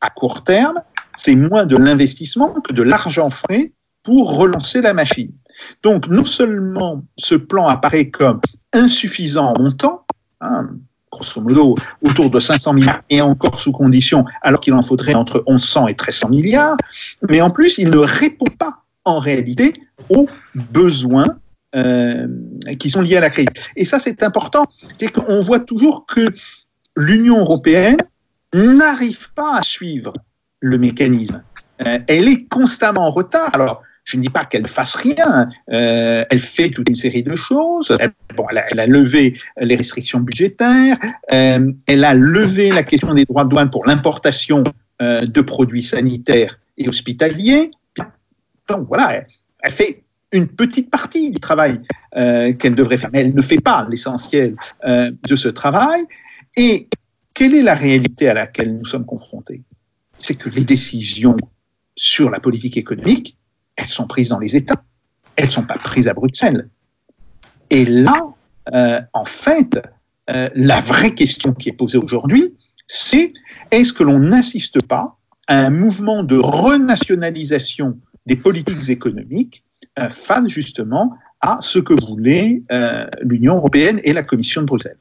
[0.00, 0.82] à court terme,
[1.16, 5.32] c'est moins de l'investissement que de l'argent frais pour relancer la machine.
[5.82, 8.40] Donc, non seulement ce plan apparaît comme
[8.72, 10.04] insuffisant en montant,
[10.42, 10.68] hein,
[11.10, 15.42] grosso modo autour de 500 milliards et encore sous condition, alors qu'il en faudrait entre
[15.48, 16.76] 1100 et 1300 milliards,
[17.28, 19.72] mais en plus, il ne répond pas en réalité
[20.10, 21.38] aux besoins
[21.74, 22.26] euh,
[22.78, 23.48] qui sont liés à la crise.
[23.76, 24.66] Et ça, c'est important.
[24.98, 26.28] C'est qu'on voit toujours que
[26.96, 27.98] l'Union européenne
[28.54, 30.12] n'arrive pas à suivre
[30.60, 31.42] le mécanisme.
[31.86, 33.50] Euh, elle est constamment en retard.
[33.54, 35.48] Alors, je ne dis pas qu'elle fasse rien.
[35.72, 37.94] Euh, elle fait toute une série de choses.
[37.98, 40.96] Elle, bon, elle, a, levé les restrictions budgétaires.
[41.32, 44.62] Euh, elle a levé la question des droits de douane pour l'importation
[45.02, 47.70] euh, de produits sanitaires et hospitaliers.
[48.68, 49.24] Donc voilà,
[49.60, 51.82] elle, fait une petite partie du travail
[52.16, 54.56] euh, qu'elle devrait faire, mais elle ne fait pas l'essentiel
[54.86, 56.00] euh, de ce travail.
[56.56, 56.88] Et
[57.34, 59.64] quelle est la réalité à laquelle nous sommes confrontés?
[60.18, 61.36] C'est que les décisions
[61.96, 63.36] sur la politique économique,
[63.76, 64.82] elles sont prises dans les États,
[65.36, 66.70] elles ne sont pas prises à Bruxelles.
[67.68, 68.22] Et là,
[68.74, 69.80] euh, en fait,
[70.30, 73.32] euh, la vraie question qui est posée aujourd'hui, c'est
[73.70, 79.64] est-ce que l'on n'assiste pas à un mouvement de renationalisation des politiques économiques
[79.98, 84.98] euh, face justement à ce que voulait euh, l'Union européenne et la Commission de Bruxelles?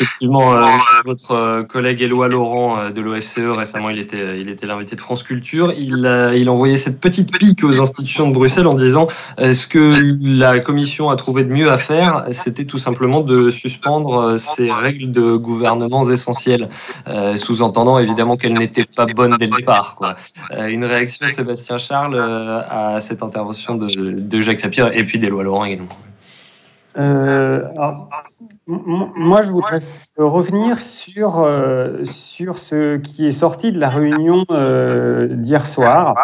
[0.00, 0.64] Effectivement, euh,
[1.04, 5.00] votre euh, collègue Éloi Laurent euh, de l'OFCE, récemment, il était, il était l'invité de
[5.00, 5.72] France Culture.
[5.76, 9.08] Il, il envoyait cette petite pique aux institutions de Bruxelles en disant
[9.38, 14.38] ce que la Commission a trouvé de mieux à faire, c'était tout simplement de suspendre
[14.38, 16.68] ces règles de gouvernements essentiels,
[17.06, 19.94] euh, sous-entendant évidemment qu'elles n'étaient pas bonnes dès le départ.
[19.96, 20.16] Quoi.
[20.52, 25.18] Euh, une réaction, Sébastien Charles, euh, à cette intervention de, de Jacques Sapir et puis
[25.18, 25.88] d'Éloi Laurent également.
[26.98, 28.08] Alors,
[28.66, 29.78] moi, je voudrais
[30.16, 36.16] revenir sur, euh, sur ce qui est sorti de la réunion euh, d'hier soir.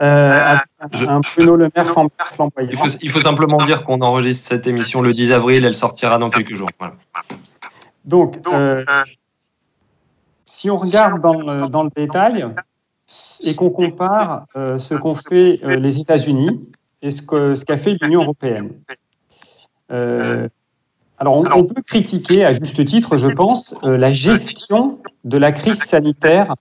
[0.00, 0.56] Euh,
[0.92, 1.92] je, un Bruno Le Maire.
[2.60, 6.18] Il faut, il faut simplement dire qu'on enregistre cette émission le 10 avril, elle sortira
[6.18, 6.70] dans quelques jours.
[6.78, 6.94] Voilà.
[8.04, 8.84] Donc, euh,
[10.46, 12.46] si on regarde dans le, dans le détail
[13.44, 16.70] et qu'on compare euh, ce qu'ont fait euh, les États-Unis
[17.02, 18.72] et ce qu'a ce qu fait l'Union européenne.
[19.90, 20.48] Euh,
[21.18, 25.52] alors, on, on, peut critiquer, à juste titre, je pense, euh, la gestion de la
[25.52, 26.54] crise sanitaire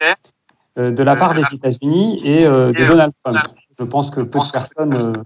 [0.78, 3.40] euh, de la part des États-Unis et de Donald Trump.
[3.80, 5.24] Je pense que peu de personnes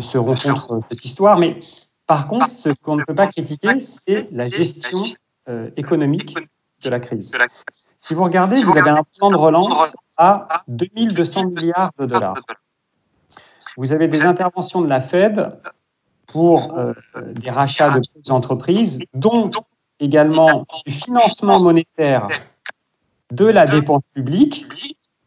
[0.00, 1.58] se rencontrent cette histoire, mais
[2.06, 5.04] par contre, ce qu'on ne peut pas critiquer, c'est la gestion
[5.76, 6.36] économique
[6.84, 7.32] de la crise.
[7.98, 12.34] Si vous regardez, vous avez un plan de relance à 2200 milliards de dollars.
[13.76, 15.52] Vous avez des interventions de la Fed
[16.32, 16.74] pour
[17.32, 19.50] des rachats de petites entreprises, dont
[19.98, 22.28] également du financement monétaire
[23.30, 24.66] de la dépense publique,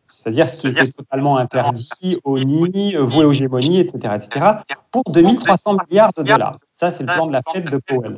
[0.07, 4.45] c'est-à-dire ce qui était totalement interdit, ONI, voué aux gémonies, etc., etc.,
[4.91, 6.57] pour 2300 milliards de dollars.
[6.79, 8.17] Ça, c'est le plan de la Fed de Powell.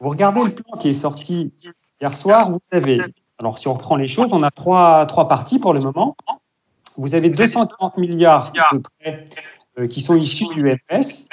[0.00, 1.52] Vous regardez le plan qui est sorti
[2.00, 3.00] hier soir, vous savez,
[3.38, 6.16] alors si on reprend les choses, on a trois, trois parties pour le moment.
[6.96, 9.34] Vous avez 240 milliards de prêts euh,
[9.88, 11.26] qui sont issus du FS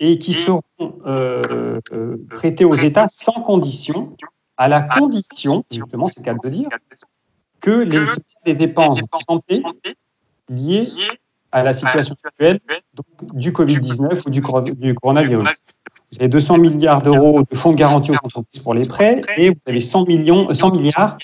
[0.00, 0.62] et qui seront
[1.06, 4.14] euh, euh, prêtés aux États sans condition
[4.56, 6.68] à la condition, justement, c'est le cas de dire,
[7.60, 8.04] que les,
[8.46, 9.62] les dépenses de santé
[10.48, 10.88] liées
[11.50, 12.60] à la situation actuelle
[12.94, 14.42] donc, du Covid-19 ou du,
[14.74, 15.48] du, coronavirus.
[16.12, 19.50] Vous avez 200 milliards d'euros de fonds de garantie aux entreprises pour les prêts et
[19.50, 21.16] vous avez 100, millions, 100 milliards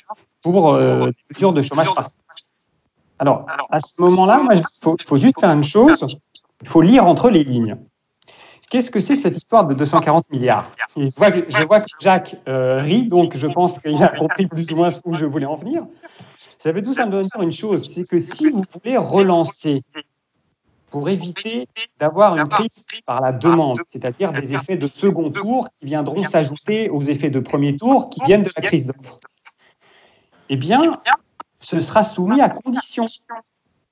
[0.42, 2.16] pour euh, les mesures de chômage partiel.
[3.18, 6.06] Alors, à ce moment-là, il faut, faut juste faire une chose,
[6.62, 7.76] il faut lire entre les lignes.
[8.70, 10.70] Qu'est-ce que c'est cette histoire de 240 milliards?
[10.96, 14.46] Je vois, que, je vois, que, Jacques euh, rit, donc je pense qu'il a compris
[14.46, 15.84] plus ou moins où je voulais en venir.
[16.58, 19.80] Ça veut tout simplement dire une chose, c'est que si vous voulez relancer
[20.90, 21.66] pour éviter
[21.98, 26.90] d'avoir une crise par la demande, c'est-à-dire des effets de second tour qui viendront s'ajouter
[26.90, 29.18] aux effets de premier tour qui viennent de la crise d'offre,
[30.48, 31.00] eh bien,
[31.60, 33.06] ce sera soumis à conditions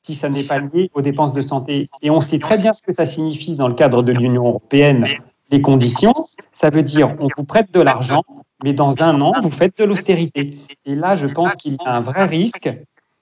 [0.08, 1.86] si ça n'est pas lié aux dépenses de santé.
[2.00, 5.06] Et on sait très bien ce que ça signifie dans le cadre de l'Union européenne,
[5.50, 6.14] les conditions.
[6.50, 8.22] Ça veut dire on vous prête de l'argent,
[8.64, 10.56] mais dans un an, vous faites de l'austérité.
[10.86, 12.70] Et là, je pense qu'il y a un vrai risque,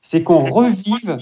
[0.00, 1.18] c'est qu'on revive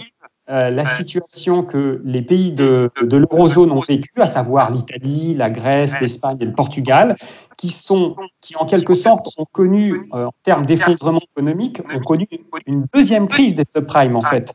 [0.51, 5.49] euh, la situation que les pays de, de l'eurozone ont vécue, à savoir l'Italie, la
[5.49, 7.17] Grèce, l'Espagne et le Portugal,
[7.57, 12.27] qui sont, qui en quelque sorte ont connu, euh, en termes d'effondrement économique, ont connu
[12.67, 14.55] une deuxième crise des subprimes en fait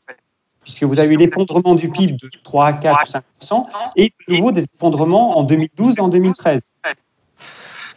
[0.69, 4.65] puisque vous avez eu l'effondrement du PIB de 3, 4, 5% et de nouveau des
[4.75, 6.62] effondrements en 2012 et en 2013.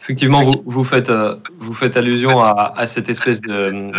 [0.01, 3.91] Effectivement, vous, faites, euh, vous faites allusion à, cette espèce de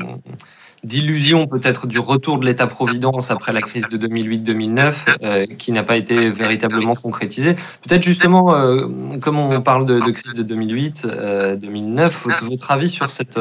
[0.82, 5.96] d'illusion peut-être du retour de l'État-providence après la crise de 2008-2009 euh, qui n'a pas
[5.96, 7.54] été véritablement concrétisée.
[7.88, 8.86] Peut-être justement, euh,
[9.22, 12.10] comme on parle de, crise de 2008-2009,
[12.42, 13.40] votre avis sur cette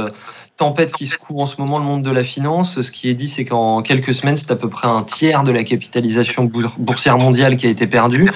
[0.57, 2.81] tempête qui secoue en ce moment le monde de la finance.
[2.81, 5.51] Ce qui est dit, c'est qu'en quelques semaines, c'est à peu près un tiers de
[5.51, 8.29] la capitalisation boursière mondiale qui a été perdue.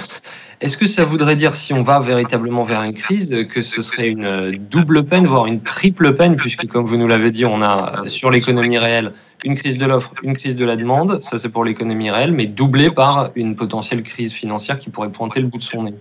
[0.60, 4.08] Est-ce que ça voudrait dire, si on va véritablement vers une crise, que ce serait
[4.08, 8.04] une double peine, voire une triple peine, puisque comme vous nous l'avez dit, on a
[8.08, 9.14] sur l'économie réelle
[9.46, 12.48] une crise de l'offre, une crise de la demande, ça c'est pour l'économie réelle, mais
[12.48, 15.94] doublée par une potentielle crise financière qui pourrait pointer le bout de son nez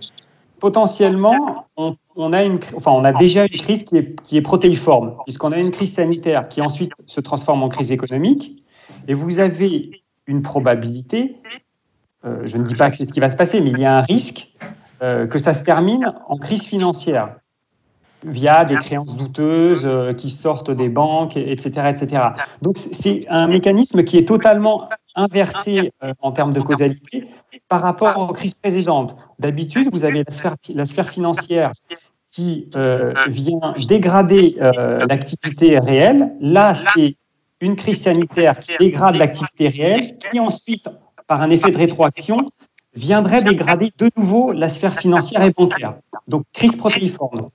[0.59, 5.15] potentiellement, on, a une, enfin, on a déjà une crise qui est, qui est protéiforme,
[5.25, 8.63] puisqu'on a une crise sanitaire qui ensuite se transforme en crise économique,
[9.07, 11.37] et vous avez une probabilité,
[12.25, 13.85] euh, je ne dis pas que c'est ce qui va se passer, mais il y
[13.85, 14.49] a un risque
[15.01, 17.35] euh, que ça se termine en crise financière
[18.25, 21.69] via des créances douteuses euh, qui sortent des banques, etc.
[21.89, 22.23] etc.
[22.61, 27.27] Donc c'est un mécanisme qui est totalement inversé euh, en termes de causalité
[27.67, 29.17] par rapport aux crises précédentes.
[29.39, 31.71] D'habitude, vous avez la sphère, la sphère financière
[32.31, 34.55] qui euh, vient dégrader
[35.09, 36.31] l'activité réelle.
[36.39, 37.17] Là, c'est
[37.59, 40.87] une crise sanitaire qui dégrade l'activité réelle, qui ensuite,
[41.27, 42.51] par un effet de rétroaction,
[42.97, 45.95] viendrait dégrader de nouveau la sphère financière et bancaire.
[46.27, 47.49] Donc, crise protéiforme.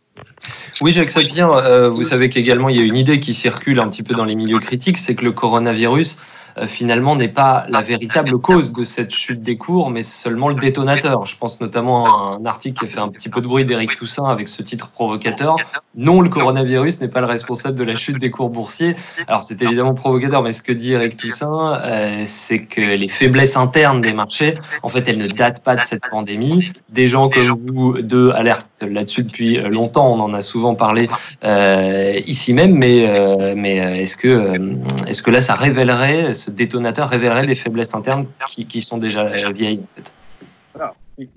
[0.80, 1.50] Oui, j'accepte bien.
[1.50, 4.24] Euh, vous savez qu'également, il y a une idée qui circule un petit peu dans
[4.24, 6.20] les milieux critiques, c'est que le coronavirus euh,
[6.66, 11.26] finalement n'est pas la véritable cause de cette chute des cours, mais seulement le détonateur.
[11.26, 13.96] Je pense notamment à un article qui a fait un petit peu de bruit d'Éric
[13.96, 15.56] Toussaint avec ce titre provocateur.
[15.94, 18.96] Non, le coronavirus n'est pas le responsable de la chute des cours boursiers.
[19.26, 23.56] Alors c'est évidemment provocateur, mais ce que dit Éric Toussaint, euh, c'est que les faiblesses
[23.56, 26.72] internes des marchés, en fait, elles ne datent pas de cette pandémie.
[26.90, 30.12] Des gens comme vous deux alertent là-dessus depuis longtemps.
[30.14, 31.08] On en a souvent parlé
[31.44, 34.60] euh, ici même, mais, euh, mais est-ce que,
[35.06, 38.26] est-ce que là, ça révélerait ce détonateur révélerait des faiblesses internes
[38.68, 39.82] qui, sont déjà vieilles.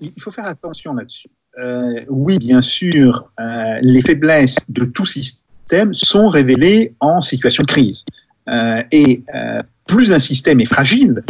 [0.00, 1.28] il faut faire attention là-dessus.
[1.58, 7.68] Euh, oui, bien sûr, euh, les faiblesses de tout système sont révélées en situation de
[7.68, 8.04] crise.
[8.48, 9.22] Euh, et
[9.86, 11.22] plus un système est fragile,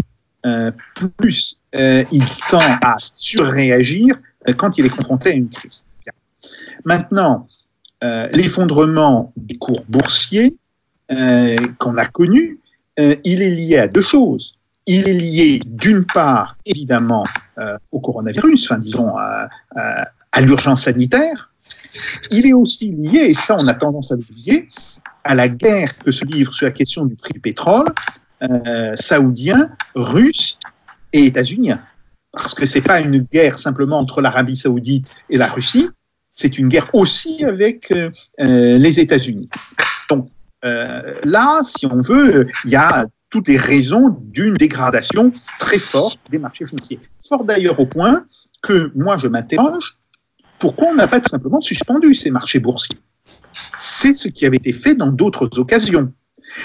[0.95, 4.17] plus il tend à surréagir
[4.57, 5.85] quand il est confronté à une crise.
[6.85, 7.49] Maintenant,
[8.33, 10.57] l'effondrement des cours boursiers
[11.09, 12.61] qu'on a connu
[12.99, 14.55] euh, il est lié à deux choses.
[14.87, 17.25] Il est lié d'une part, évidemment,
[17.59, 19.49] euh, au coronavirus, enfin disons à,
[20.41, 21.51] l'urgence sanitaire.
[22.31, 24.69] Il est aussi lié, et ça on a tendance à l'oublier,
[25.25, 27.87] à la guerre que se livre sur la question du prix du pétrole
[28.43, 30.59] euh, saoudien, russe
[31.13, 31.81] et états-unien.
[32.33, 35.89] Parce que c'est pas une guerre simplement entre l'Arabie saoudite et la Russie,
[36.33, 37.93] c'est une guerre aussi avec
[38.39, 39.49] les États-Unis.
[40.11, 40.29] Donc
[41.25, 46.39] là, si on veut, il y a toutes les raisons d'une dégradation très forte des
[46.39, 47.01] marchés financiers.
[47.27, 48.25] Fort d'ailleurs au point
[48.63, 49.97] que moi je m'interroge,
[50.59, 52.99] pourquoi on n'a pas tout simplement suspendu ces marchés boursiers?
[53.79, 56.13] C'est ce qui avait été fait dans d'autres occasions.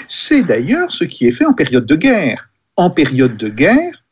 [0.06, 2.48] C'est d'ailleurs ce qui est fait en période de guerre.
[2.76, 4.04] En période de guerre,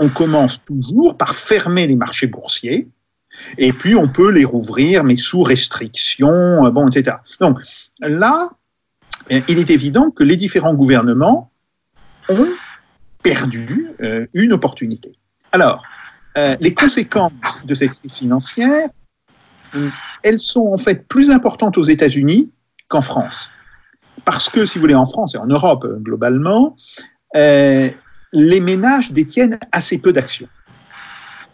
[0.00, 2.88] on commence toujours par fermer les marchés boursiers,
[3.58, 7.16] et puis on peut les rouvrir, mais sous restriction, bon, etc.
[7.40, 7.58] Donc
[8.00, 8.50] là,
[9.30, 11.50] il est évident que les différents gouvernements
[12.28, 12.48] ont
[13.22, 15.12] perdu euh, une opportunité.
[15.52, 15.82] Alors,
[16.38, 17.32] euh, les conséquences
[17.64, 18.88] de cette crise financière,
[20.22, 22.50] elles sont en fait plus importantes aux États-Unis
[22.88, 23.50] qu'en France.
[24.24, 26.76] Parce que, si vous voulez, en France et en Europe euh, globalement,
[27.36, 27.90] euh,
[28.32, 30.48] les ménages détiennent assez peu d'actions.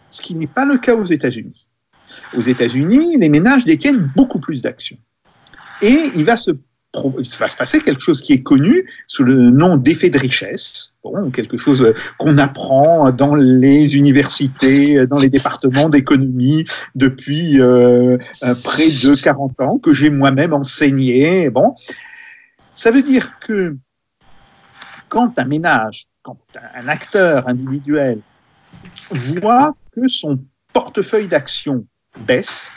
[0.09, 1.69] Ce qui n'est pas le cas aux États-Unis.
[2.35, 4.97] Aux États-Unis, les ménages détiennent beaucoup plus d'actions.
[5.81, 6.51] Et il va se
[6.95, 10.93] il va se passer quelque chose qui est connu sous le nom d'effet de richesse,
[11.03, 16.65] bon, quelque chose qu'on apprend dans les universités, dans les départements d'économie
[16.95, 18.17] depuis euh,
[18.63, 21.49] près de 40 ans, que j'ai moi-même enseigné.
[21.49, 21.75] Bon,
[22.73, 23.75] ça veut dire que
[25.09, 26.37] quand un ménage, quand
[26.75, 28.19] un acteur individuel
[29.11, 30.39] voit que son
[30.73, 31.85] portefeuille d'actions
[32.25, 32.71] baisse,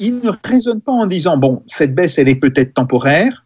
[0.00, 3.44] il ne raisonne pas en disant, bon, cette baisse, elle est peut-être temporaire.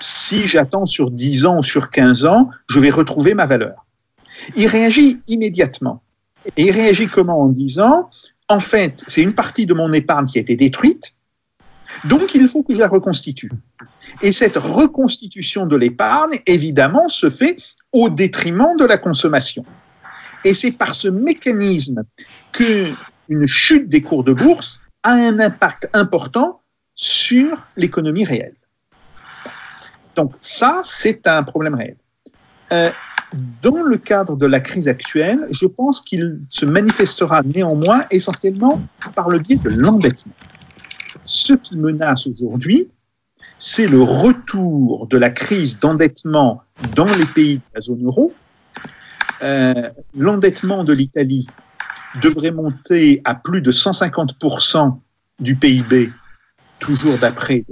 [0.00, 3.86] Si j'attends sur 10 ans ou sur 15 ans, je vais retrouver ma valeur.
[4.56, 6.02] Il réagit immédiatement.
[6.56, 8.10] Et il réagit comment En disant,
[8.48, 11.14] en fait, c'est une partie de mon épargne qui a été détruite,
[12.04, 13.50] donc il faut que je la reconstitue.
[14.20, 17.56] Et cette reconstitution de l'épargne, évidemment, se fait
[17.92, 19.64] au détriment de la consommation.
[20.44, 22.02] Et c'est par ce mécanisme
[22.52, 22.92] que
[23.28, 26.60] une chute des cours de bourse a un impact important
[26.94, 28.56] sur l'économie réelle.
[30.16, 31.96] Donc ça, c'est un problème réel.
[32.72, 32.90] Euh,
[33.62, 38.80] dans le cadre de la crise actuelle, je pense qu'il se manifestera néanmoins essentiellement
[39.14, 40.34] par le biais de l'endettement.
[41.24, 42.88] Ce qui menace aujourd'hui,
[43.58, 46.62] c'est le retour de la crise d'endettement
[46.94, 48.32] dans les pays de la zone euro.
[49.42, 51.46] Euh, l'endettement de l'Italie
[52.22, 54.98] devrait monter à plus de 150%
[55.40, 56.12] du PIB,
[56.78, 57.64] toujours d'après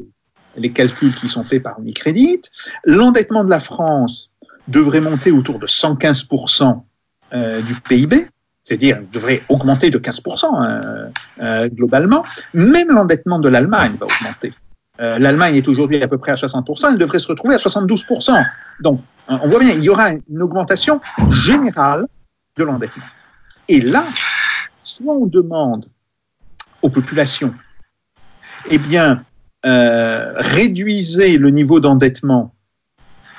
[0.57, 2.43] les calculs qui sont faits par Unicredit.
[2.85, 4.31] L'endettement de la France
[4.69, 6.83] devrait monter autour de 115%
[7.33, 8.29] euh, du PIB,
[8.63, 11.09] c'est-à-dire devrait augmenter de 15% euh,
[11.41, 12.25] euh, globalement.
[12.55, 14.53] Même l'endettement de l'Allemagne va augmenter.
[15.01, 18.45] Euh, L'Allemagne est aujourd'hui à peu près à 60%, elle devrait se retrouver à 72%.
[18.81, 22.07] Donc, on voit bien, il y aura une augmentation générale
[22.57, 23.05] de l'endettement.
[23.73, 24.05] Et là,
[24.83, 25.87] soit on demande
[26.83, 27.55] aux populations,
[28.69, 29.25] eh bien,
[29.65, 32.55] euh, réduisez le niveau d'endettement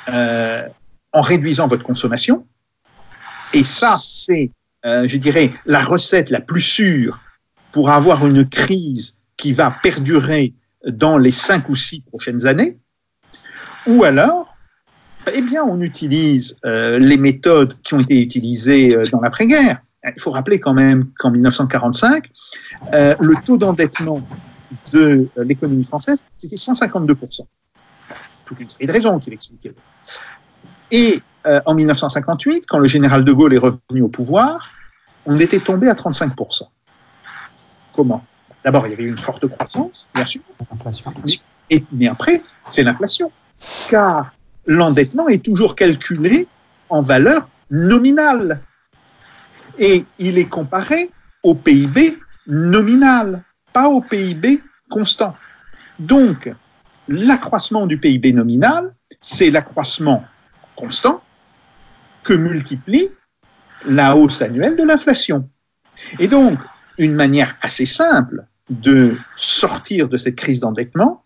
[0.10, 0.68] euh,
[1.12, 2.48] en réduisant votre consommation.
[3.54, 4.50] Et ça, c'est,
[4.88, 7.20] euh, je dirais, la recette la plus sûre
[7.72, 10.56] pour avoir une crise qui va perdurer
[10.88, 12.80] dans les cinq ou six prochaines années.
[13.86, 14.58] Ou alors,
[15.32, 19.80] eh bien, on utilise les méthodes qui ont été utilisées dans l'après-guerre.
[20.04, 22.30] Il faut rappeler quand même qu'en 1945,
[22.94, 24.22] euh, le taux d'endettement
[24.92, 27.42] de l'économie française, c'était 152%.
[28.46, 29.74] Toute une série de raisons qu'il expliquait.
[30.92, 34.72] Et euh, en 1958, quand le général de Gaulle est revenu au pouvoir,
[35.26, 36.64] on était tombé à 35%.
[37.94, 38.26] Comment?
[38.64, 40.42] D'abord, il y avait une forte croissance, bien sûr.
[41.70, 43.32] Et, mais après, c'est l'inflation.
[43.90, 44.34] Car
[44.66, 46.48] l'endettement est toujours calculé
[46.90, 48.62] en valeur nominale.
[49.80, 51.12] Et il est comparé
[51.44, 55.36] au PIB nominal, pas au PIB constant.
[56.00, 56.52] Donc,
[57.08, 60.24] l'accroissement du PIB nominal, c'est l'accroissement
[60.76, 61.24] constant
[62.24, 63.10] que multiplie
[63.86, 65.50] la hausse annuelle de l'inflation.
[66.20, 66.60] Et donc,
[66.98, 71.24] une manière assez simple de sortir de cette crise d'endettement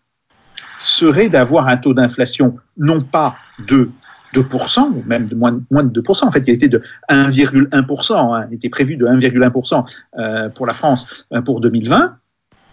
[0.78, 3.36] serait d'avoir un taux d'inflation non pas
[3.66, 3.90] de
[4.34, 6.24] 2%, ou même de moins, moins de 2%.
[6.24, 8.34] En fait, il était de 1,1%.
[8.34, 9.84] Hein, il était prévu de 1,1%
[10.18, 12.16] euh, pour la France euh, pour 2020,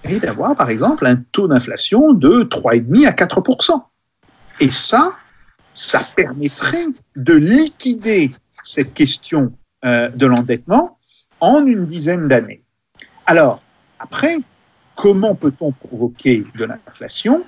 [0.09, 3.83] et d'avoir, par exemple, un taux d'inflation de 3,5% à 4%.
[4.59, 5.09] Et ça,
[5.73, 8.31] ça permettrait de liquider
[8.63, 9.53] cette question
[9.83, 10.97] euh, de l'endettement
[11.41, 12.63] en une dizaine d'années.
[13.25, 13.61] Alors,
[13.99, 14.37] après,
[14.95, 17.43] comment peut-on provoquer de l'inflation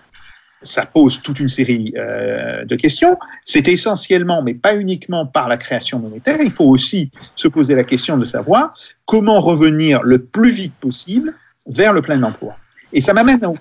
[0.62, 3.18] Ça pose toute une série euh, de questions.
[3.46, 7.84] C'est essentiellement, mais pas uniquement par la création monétaire, il faut aussi se poser la
[7.84, 8.74] question de savoir
[9.06, 11.36] comment revenir le plus vite possible
[11.68, 12.56] vers le plein emploi.
[12.94, 13.56] Et ça m'amène au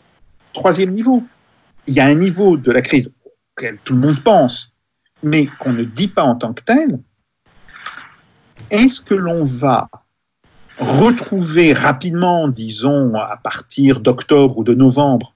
[0.53, 1.22] troisième niveau.
[1.86, 3.11] Il y a un niveau de la crise
[3.57, 4.72] auquel tout le monde pense,
[5.22, 6.99] mais qu'on ne dit pas en tant que tel.
[8.70, 9.88] Est-ce que l'on va
[10.78, 15.34] retrouver rapidement, disons à partir d'octobre ou de novembre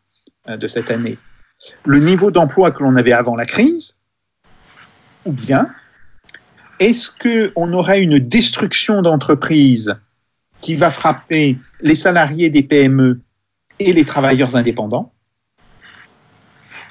[0.48, 1.18] euh, de cette année,
[1.84, 3.96] le niveau d'emploi que l'on avait avant la crise
[5.26, 5.70] Ou bien
[6.78, 9.94] est-ce qu'on aura une destruction d'entreprises
[10.62, 13.20] qui va frapper les salariés des PME
[13.78, 15.12] et les travailleurs indépendants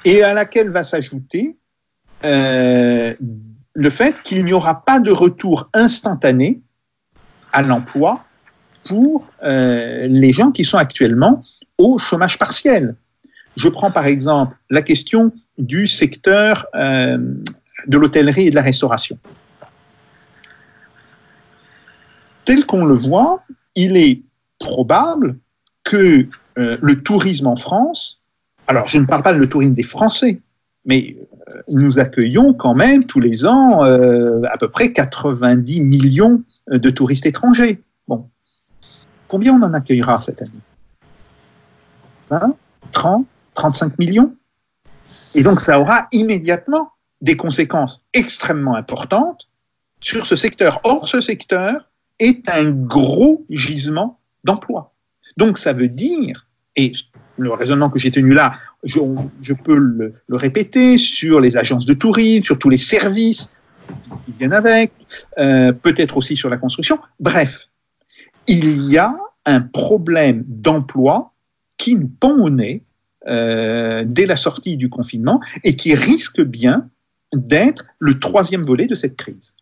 [0.04, 1.58] et à laquelle va s'ajouter
[2.24, 3.14] euh,
[3.74, 6.60] le fait qu'il n'y aura pas de retour instantané
[7.52, 8.24] à l'emploi
[8.84, 11.42] pour euh, les gens qui sont actuellement
[11.78, 12.96] au chômage partiel?
[13.56, 17.18] Je prends par exemple la question du secteur euh,
[17.86, 19.18] de l'hôtellerie et de la restauration.
[22.44, 23.44] Tel qu'on le voit,
[23.74, 24.22] il est
[24.58, 25.36] probable
[25.84, 26.26] que
[26.58, 28.20] euh, le tourisme en France,
[28.66, 30.40] alors je ne parle pas de le tourisme des Français,
[30.84, 31.16] mais
[31.48, 37.26] euh, nous accueillons quand même tous les ans à peu près 90 millions de touristes
[37.26, 37.82] étrangers.
[39.30, 40.50] Combien on en accueillera cette année?
[42.30, 42.56] 20,
[42.90, 43.26] 30,
[43.60, 44.34] 35 millions
[45.34, 49.50] Et donc ça aura immédiatement des conséquences extrêmement importantes
[50.00, 50.80] sur ce secteur.
[50.84, 54.94] Or, ce secteur est un gros gisement d'emploi.
[55.36, 56.92] Donc ça veut dire, et
[57.36, 61.92] le raisonnement que j'ai tenu là, je, peux le, le, répéter sur les agences de
[61.92, 63.50] tourisme, sur tous les services
[64.24, 64.92] qui viennent avec,
[65.38, 66.98] euh, peut-être aussi sur la construction.
[67.18, 67.68] Bref,
[68.46, 71.34] il y a un problème d'emploi
[71.76, 72.84] qui nous pend au nez
[73.28, 76.88] euh, dès la sortie du confinement et qui risque bien
[77.34, 79.54] d'être le troisième volet de cette crise.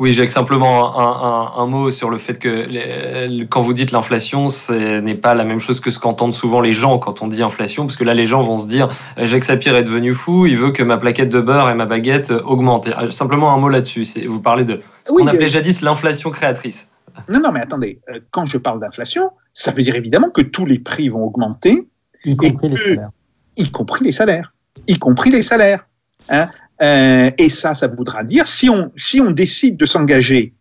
[0.00, 3.92] Oui, Jacques, simplement un, un, un, mot sur le fait que les, quand vous dites
[3.92, 7.28] l'inflation, ce n'est pas la même chose que ce qu'entendent souvent les gens quand on
[7.28, 10.46] dit inflation, parce que là, les gens vont se dire Jacques Sapir est devenu fou,
[10.46, 12.88] il veut que ma plaquette de beurre et ma baguette augmentent.
[13.12, 14.04] Simplement un mot là-dessus.
[14.26, 16.90] Vous parlez de ce oui, qu'on appelait jadis l'inflation créatrice.
[17.28, 20.66] Non, non, mais attendez, euh, quand je parle d'inflation, ça veut dire évidemment que tous
[20.66, 21.88] les prix vont augmenter,
[22.24, 23.10] y compris, que, les, salaires.
[23.56, 24.54] y compris les salaires.
[24.86, 25.86] Y compris les salaires.
[26.28, 26.48] Hein
[26.82, 30.54] euh, et ça, ça voudra dire, si on, si on décide de s'engager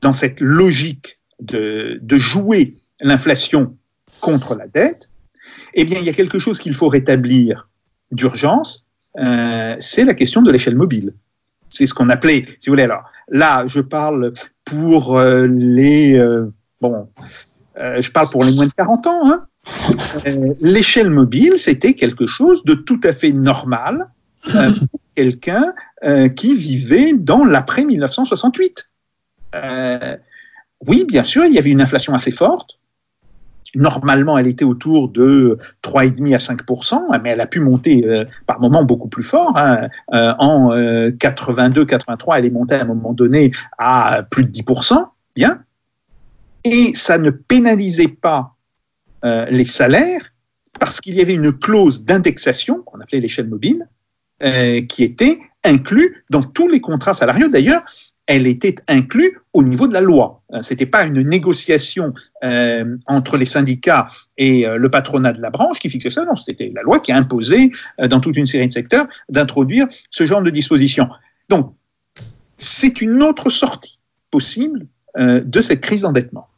[0.00, 3.76] dans cette logique de, de jouer l'inflation
[4.20, 5.08] contre la dette,
[5.74, 7.68] eh bien, il y a quelque chose qu'il faut rétablir
[8.12, 8.84] d'urgence,
[9.18, 11.14] euh, c'est la question de l'échelle mobile.
[11.68, 14.32] C'est ce qu'on appelait, si vous voulez, alors là, je parle
[14.64, 16.22] pour euh, les,
[16.80, 17.08] bon,
[17.76, 19.46] je parle pour les moins de 40 ans, hein.
[20.60, 24.08] L'échelle mobile, c'était quelque chose de tout à fait normal
[25.14, 25.72] quelqu'un
[26.04, 28.90] euh, qui vivait dans l'après 1968.
[29.54, 30.16] Euh,
[30.86, 32.78] oui, bien sûr, il y avait une inflation assez forte.
[33.76, 38.60] Normalement, elle était autour de 3,5% à 5% mais elle a pu monter euh, par
[38.60, 39.56] moments beaucoup plus fort.
[39.56, 39.88] Hein.
[40.12, 45.60] Euh, en 82-83, elle est montée à un moment donné à plus de 10% bien.
[46.62, 48.53] Et ça ne pénalisait pas
[49.24, 50.34] les salaires
[50.78, 53.88] parce qu'il y avait une clause d'indexation qu'on appelait l'échelle mobile
[54.42, 57.48] euh, qui était inclus dans tous les contrats salariaux.
[57.48, 57.82] D'ailleurs,
[58.26, 60.42] elle était inclue au niveau de la loi.
[60.52, 62.12] Euh, Ce n'était pas une négociation
[62.42, 66.34] euh, entre les syndicats et euh, le patronat de la branche qui fixait ça, non,
[66.34, 67.70] c'était la loi qui a imposé
[68.00, 71.08] euh, dans toute une série de secteurs d'introduire ce genre de dispositions.
[71.48, 71.74] Donc,
[72.56, 74.00] c'est une autre sortie
[74.30, 74.86] possible
[75.18, 76.48] euh, de cette crise d'endettement.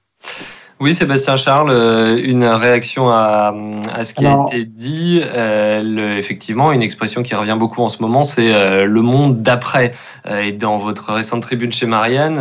[0.78, 3.54] Oui, Sébastien Charles, euh, une réaction à,
[3.94, 5.22] à ce qui Alors, a été dit.
[5.24, 9.40] Euh, le, effectivement, une expression qui revient beaucoup en ce moment, c'est euh, le monde
[9.40, 9.94] d'après.
[10.26, 12.36] Euh, et dans votre récente tribune chez Marianne,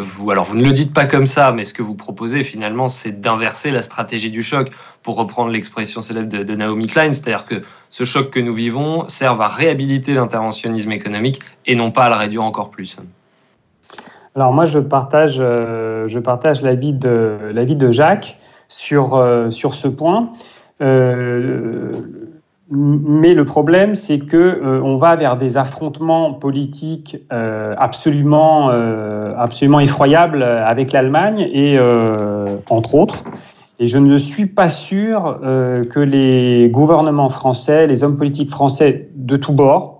[0.00, 2.88] vous, alors vous ne le dites pas comme ça, mais ce que vous proposez finalement,
[2.88, 4.72] c'est d'inverser la stratégie du choc,
[5.04, 9.08] pour reprendre l'expression célèbre de, de Naomi Klein, c'est-à-dire que ce choc que nous vivons
[9.08, 12.96] serve à réhabiliter l'interventionnisme économique et non pas à le réduire encore plus.
[14.34, 19.74] Alors moi, je partage, euh, je partage l'avis de, l'avis de Jacques sur, euh, sur
[19.74, 20.30] ce point.
[20.80, 22.00] Euh,
[22.70, 28.70] mais le problème, c'est que on va vers des affrontements politiques absolument,
[29.36, 31.78] absolument effroyables avec l'Allemagne et
[32.70, 33.24] entre autres.
[33.78, 39.36] Et je ne suis pas sûr que les gouvernements français, les hommes politiques français de
[39.36, 39.91] tous bords,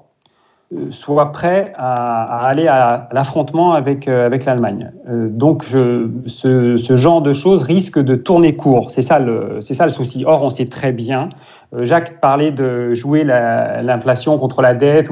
[0.91, 4.91] soit prêt à, aller à, l'affrontement avec, avec l'Allemagne.
[5.07, 8.91] donc je, ce, ce, genre de choses risque de tourner court.
[8.91, 10.25] C'est ça, le, ça le souci.
[10.27, 11.29] Or, on sait très bien
[11.75, 15.09] euh, Jacques parlait de jouer l'inflation contre la dette.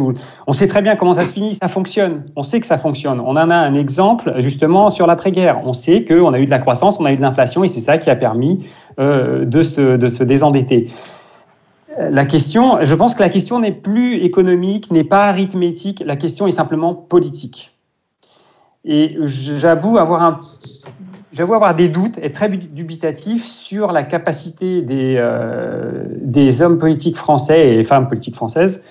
[0.46, 2.24] On sait très bien comment ça se finit, ça fonctionne.
[2.36, 3.20] On sait que ça fonctionne.
[3.20, 5.61] On en a un exemple justement sur l'après-guerre.
[5.64, 7.80] On sait qu'on a eu de la croissance, on a eu de l'inflation et c'est
[7.80, 8.66] ça qui a permis
[8.98, 10.90] euh, de, se, de se désendetter.
[11.99, 16.47] La question, je pense que la question n'est plus économique, n'est pas arithmétique, la question
[16.47, 17.76] est simplement politique.
[18.84, 20.41] Et j'avoue avoir un
[21.32, 27.16] j'avoue avoir des doutes, et très dubitatif sur la capacité des, euh, des hommes politiques
[27.16, 28.82] français et femmes politiques françaises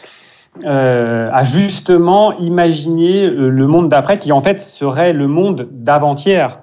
[0.66, 6.62] euh, à justement imaginer le monde d'après, qui en fait serait le monde d'avant-hier.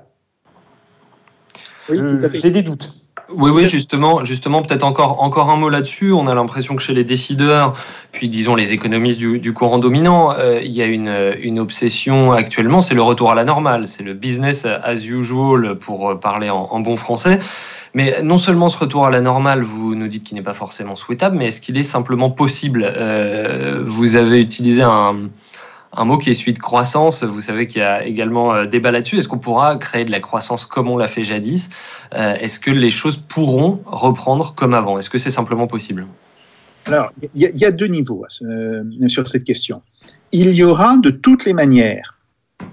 [1.89, 1.99] Oui,
[2.35, 2.95] J'ai des doutes.
[3.33, 6.13] Oui, oui, justement, justement, peut-être encore, encore un mot là-dessus.
[6.13, 7.75] On a l'impression que chez les décideurs,
[8.13, 12.83] puis disons les économistes du, courant dominant, euh, il y a une, une obsession actuellement,
[12.83, 16.97] c'est le retour à la normale, c'est le business as usual pour parler en, bon
[16.97, 17.41] français.
[17.95, 20.95] Mais non seulement ce retour à la normale, vous nous dites qu'il n'est pas forcément
[20.95, 22.85] souhaitable, mais est-ce qu'il est simplement possible?
[22.85, 25.17] Euh, Vous avez utilisé un,
[25.97, 27.25] un mot qui est celui de croissance.
[27.25, 29.19] Vous savez qu'il y a également euh, débat là-dessus.
[29.19, 31.71] Est-ce qu'on pourra créer de la croissance comme on l'a fait jadis?
[32.15, 34.99] Euh, Est-ce que les choses pourront reprendre comme avant?
[34.99, 36.07] Est-ce que c'est simplement possible?
[36.87, 39.83] Alors, il y, a deux niveaux euh, sur cette question.
[40.31, 42.17] Il y aura de toutes les manières,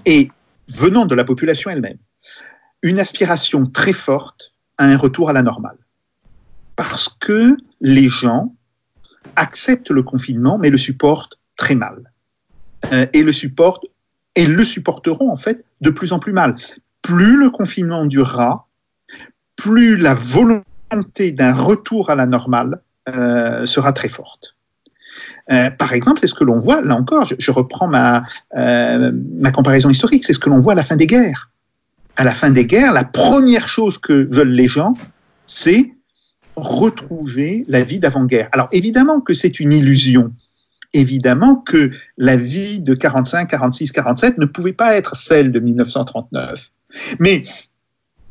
[0.06, 0.30] et
[0.68, 1.98] venant de la population elle-même,
[2.82, 5.78] une aspiration très forte à un retour à la normale.
[6.76, 8.54] Parce que les gens
[9.34, 12.12] acceptent le confinement, mais le supportent très mal.
[12.92, 13.84] Euh, et le supportent
[14.34, 16.56] et le supporteront en fait de plus en plus mal.
[17.02, 18.66] Plus le confinement durera,
[19.56, 24.56] plus la volonté d'un retour à la normale euh, sera très forte.
[25.52, 28.22] Euh, par exemple, c'est ce que l'on voit, là encore, je, reprends ma,
[28.54, 31.50] ma comparaison historique, c'est ce que l'on voit à la fin des guerres.
[32.16, 34.94] À la fin des guerres, la première chose que veulent les gens,
[35.46, 35.92] c'est
[36.56, 38.48] retrouver la vie d'avant-guerre.
[38.52, 40.32] Alors évidemment que c'est une illusion,
[40.94, 46.70] évidemment que la vie de 45, 46, 47 ne pouvait pas être celle de 1939.
[47.18, 47.44] Mais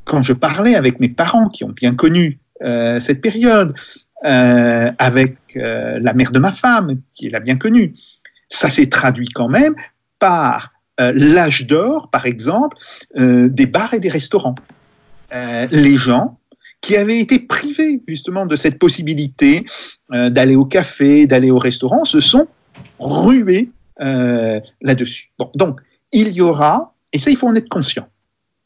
[0.05, 3.77] quand je parlais avec mes parents qui ont bien connu euh, cette période,
[4.25, 7.93] euh, avec euh, la mère de ma femme qui l'a bien connue,
[8.47, 9.75] ça s'est traduit quand même
[10.19, 12.77] par l'âge d'or, par exemple,
[13.17, 14.53] des bars et des restaurants.
[15.31, 16.37] les gens
[16.83, 19.65] qui avaient été privés justement de cette possibilité
[20.11, 22.45] euh, d'aller au café, d'aller au restaurant, se sont
[22.99, 23.71] rués
[24.01, 25.31] euh, là-dessus.
[25.39, 25.79] Bon, donc,
[26.11, 28.07] il y aura, et ça il faut en être conscient,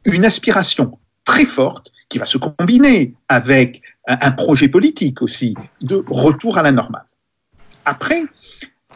[0.03, 6.57] une aspiration très forte qui va se combiner avec un, projet politique aussi de retour
[6.57, 7.05] à la normale.
[7.85, 8.23] Après,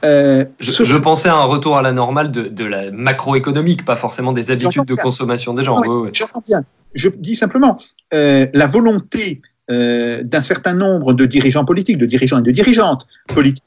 [0.04, 4.50] euh, je, pensais à un retour à la normale de, la macroéconomique, pas forcément des
[4.50, 5.80] habitudes de consommation des gens.
[6.12, 6.64] J'entends bien.
[6.94, 7.80] Je dis simplement,
[8.14, 13.08] euh, la volonté euh, d'un certain nombre de dirigeants politiques, de dirigeants et de dirigeantes
[13.28, 13.64] politiques,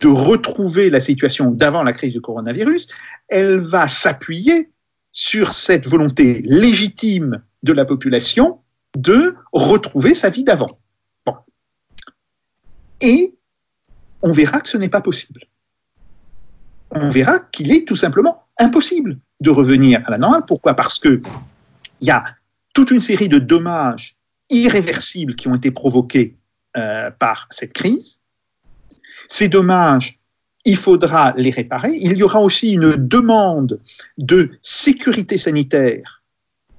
[0.00, 2.86] de retrouver la situation d'avant la crise du coronavirus,
[3.28, 4.70] elle va s'appuyer
[5.10, 8.58] sur cette volonté légitime de la population
[8.96, 10.68] de retrouver sa vie d'avant.
[11.24, 11.34] Bon.
[13.00, 13.36] Et
[14.22, 15.40] on verra que ce n'est pas possible.
[16.90, 20.44] On verra qu'il est tout simplement impossible de revenir à la normale.
[20.46, 20.74] Pourquoi?
[20.74, 21.20] Parce que
[22.00, 22.24] il y a
[22.74, 24.16] toute une série de dommages
[24.50, 26.36] irréversibles qui ont été provoqués
[26.76, 28.20] euh, par cette crise.
[29.28, 30.18] Ces dommages,
[30.64, 31.92] il faudra les réparer.
[31.92, 33.80] Il y aura aussi une demande
[34.18, 36.22] de sécurité sanitaire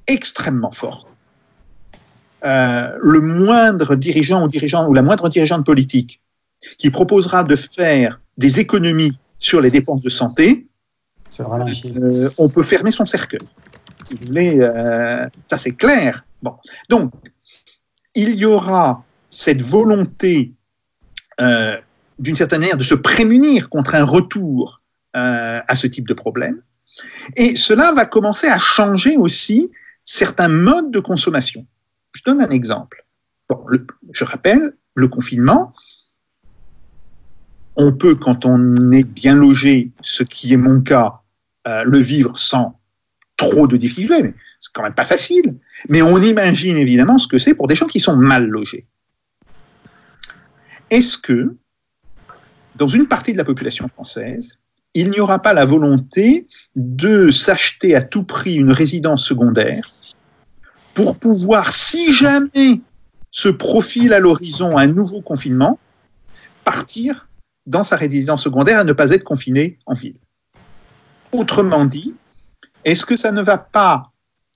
[0.07, 1.07] extrêmement forte.
[2.45, 6.21] Euh, le moindre dirigeant ou dirigeant ou la moindre dirigeante politique
[6.77, 10.67] qui proposera de faire des économies sur les dépenses de santé,
[11.39, 13.47] euh, on peut fermer son cercueil
[14.11, 16.25] vous voulez, euh, ça c'est clair.
[16.41, 16.55] Bon.
[16.89, 17.13] Donc,
[18.15, 20.53] il y aura cette volonté,
[21.41, 21.75] euh,
[22.19, 24.79] d'une certaine manière, de se prémunir contre un retour
[25.15, 26.61] euh, à ce type de problème.
[27.35, 29.71] Et cela va commencer à changer aussi
[30.03, 31.65] certains modes de consommation.
[32.13, 33.05] Je donne un exemple.
[33.49, 33.63] Bon,
[34.11, 35.73] je rappelle, le confinement,
[37.75, 41.21] on peut, quand on est bien logé, ce qui est mon cas,
[41.65, 42.76] le vivre sans
[43.37, 45.55] trop de difficultés, mais c'est quand même pas facile.
[45.87, 48.85] Mais on imagine évidemment ce que c'est pour des gens qui sont mal logés.
[50.89, 51.55] Est-ce que,
[52.75, 54.57] dans une partie de la population française,
[54.93, 59.93] il n'y aura pas la volonté de s'acheter à tout prix une résidence secondaire
[60.95, 62.81] pour pouvoir, si jamais
[63.29, 65.77] se profile à l'horizon un nouveau confinement,
[66.63, 67.27] partir
[67.67, 70.17] dans sa résidence secondaire à ne pas être confiné en ville?
[71.31, 72.15] Autrement dit,
[72.87, 74.13] est-ce que ça ne va pas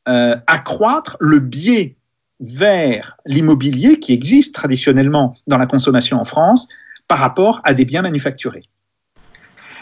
[0.08, 1.98] euh, accroître le biais
[2.40, 6.70] vers l'immobilier qui existe traditionnellement dans la consommation en France
[7.10, 8.64] par rapport à des biens manufacturés?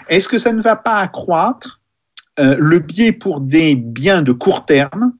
[0.07, 1.79] Est-ce que ça ne va pas accroître
[2.39, 5.13] euh, le biais pour des biens de court terme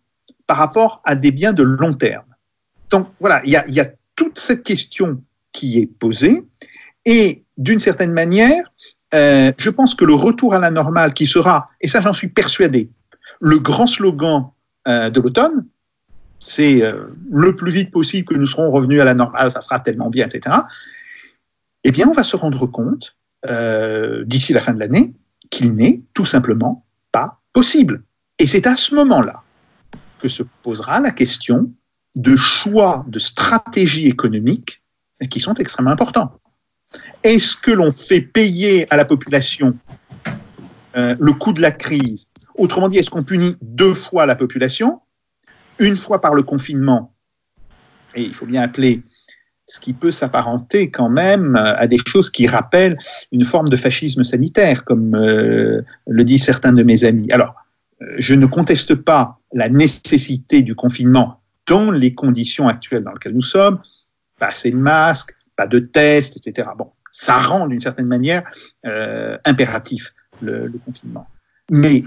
[0.47, 2.33] par rapport à des biens de long terme?
[2.89, 6.47] Donc voilà, il y a, toute cette question qui est posée
[7.05, 8.73] et d'une certaine manière,
[9.13, 12.27] euh, je pense que le retour à la normale qui sera, et ça j'en suis
[12.27, 12.89] persuadé,
[13.39, 14.51] le grand slogan
[14.87, 15.65] euh, de l'automne,
[16.39, 19.79] c'est euh, le plus vite possible que nous serons revenus à la normale, ça sera
[19.79, 20.55] tellement bien, etc.
[21.83, 23.15] Eh bien, on va se rendre compte
[23.45, 25.13] euh, d'ici la fin de l'année
[25.49, 28.03] qu'il n'est tout simplement pas possible.
[28.37, 29.43] Et c'est à ce moment-là
[30.19, 31.71] que se posera la question
[32.15, 34.81] de choix de stratégie économique
[35.29, 36.39] qui sont extrêmement importants.
[37.23, 39.77] Est-ce que l'on fait payer à la population
[40.95, 42.27] le coût de la crise
[42.59, 44.99] Autrement dit, est-ce qu'on punit deux fois la population
[45.79, 47.15] Une fois par le confinement,
[48.15, 49.01] et il faut bien appeler
[49.65, 52.97] ce qui peut s'apparenter quand même à des choses qui rappellent
[53.31, 57.31] une forme de fascisme sanitaire, comme euh, le disent certains de mes amis.
[57.31, 57.55] Alors,
[58.01, 63.35] euh, je ne conteste pas la nécessité du confinement dans les conditions actuelles dans lesquelles
[63.35, 63.79] nous sommes,
[64.37, 66.67] pas assez de masques, pas de tests, etc.
[66.77, 68.43] Bon, ça rend d'une certaine manière
[68.85, 71.27] euh, impératif le, le, confinement.
[71.69, 72.03] Mais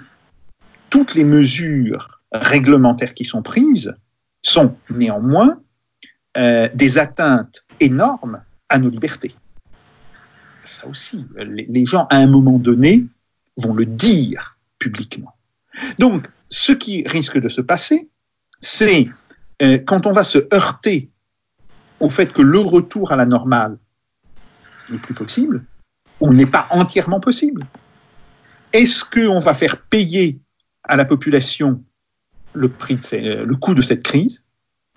[0.92, 3.94] toutes les mesures réglementaires qui sont prises
[4.42, 5.58] sont néanmoins
[6.36, 9.34] euh, des atteintes énormes à nos libertés.
[10.64, 13.06] Ça aussi, les, gens, à un moment donné,
[13.56, 15.34] vont le dire publiquement.
[15.98, 18.10] Donc, ce qui risque de se passer,
[18.60, 19.08] c'est
[19.62, 21.08] euh, quand on va se heurter
[22.00, 23.78] au fait que le retour à la normale
[24.90, 25.64] n'est plus possible,
[26.20, 27.64] ou n'est pas entièrement possible.
[28.74, 30.38] Est-ce qu'on va faire payer
[30.84, 31.82] à la population
[32.54, 34.44] le, prix de ces, le coût de cette crise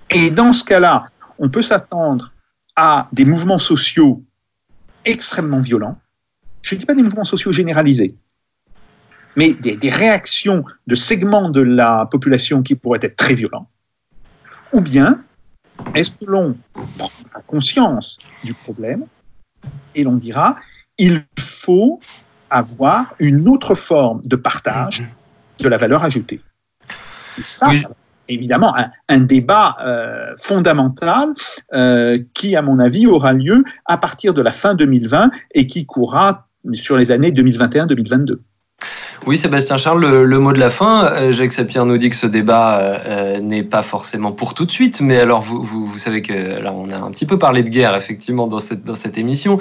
[0.09, 1.09] Et dans ce cas-là,
[1.39, 2.33] on peut s'attendre
[2.75, 4.23] à des mouvements sociaux
[5.05, 5.99] extrêmement violents.
[6.61, 8.15] Je ne dis pas des mouvements sociaux généralisés,
[9.35, 13.69] mais des, réactions de segments de la population qui pourraient être très violents.
[14.73, 15.23] Ou bien,
[15.93, 16.57] est-ce que l'on
[16.97, 19.05] prendra conscience du problème
[19.93, 20.55] et l'on dira
[20.97, 21.99] il faut
[22.49, 25.03] avoir une autre forme de partage
[25.59, 26.41] de la valeur ajoutée.
[27.37, 27.77] Et ça, oui.
[27.77, 27.89] ça
[28.27, 31.33] évidemment un, un débat euh, fondamental
[31.73, 35.85] euh, qui, à mon avis, aura lieu à partir de la fin 2020 et qui
[35.85, 38.37] courra sur les années 2021-2022.
[39.25, 41.05] Oui, Sébastien Charles, le, mot de la fin.
[41.05, 44.71] Euh, Jacques Sapir nous dit que ce débat euh, n'est pas forcément pour tout de
[44.71, 47.95] suite, mais alors vous, savez que là, on a un petit peu parlé de guerre
[47.95, 49.57] effectivement dans cette, émission.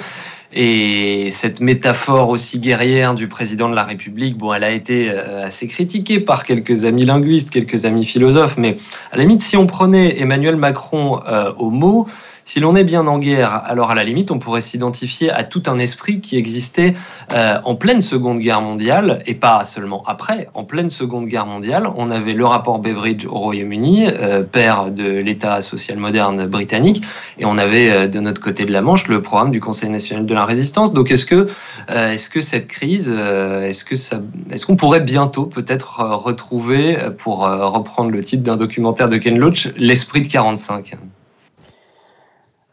[0.53, 5.47] Et cette métaphore aussi guerrière du président de la République, bon, elle a été euh,
[5.47, 8.77] assez critiquée par quelques amis linguistes, quelques amis philosophes, mais
[9.11, 12.07] à la limite, si on prenait Emmanuel Macron euh, au mot,
[12.47, 15.63] si l'on est bien en guerre, alors à la limite, on pourrait s'identifier à tout
[15.65, 16.93] un esprit qui existait
[17.33, 21.89] euh, en pleine Seconde Guerre mondiale, et pas seulement après, en pleine Seconde Guerre mondiale.
[21.97, 27.01] On avait le rapport Beveridge au Royaume-Uni, euh, père de l'État social moderne britannique,
[27.39, 30.27] et on avait euh, de notre côté de la Manche le programme du Conseil national
[30.27, 30.93] de la résistance.
[30.93, 31.49] Donc est-ce que,
[31.89, 38.23] est-ce que cette crise, est-ce que est-ce qu'on pourrait bientôt peut-être retrouver, pour reprendre le
[38.23, 40.95] titre d'un documentaire de Ken Loach, l'esprit de 45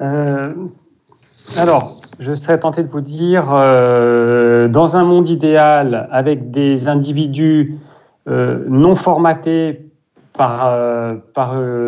[0.03, 0.53] euh,
[1.57, 7.79] alors, je serais tenté de vous dire, euh, dans un monde idéal, avec des individus
[8.29, 9.87] euh, non formatés
[10.33, 10.75] par,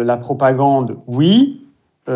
[0.04, 1.60] la propagande, oui.
[2.08, 2.14] Nous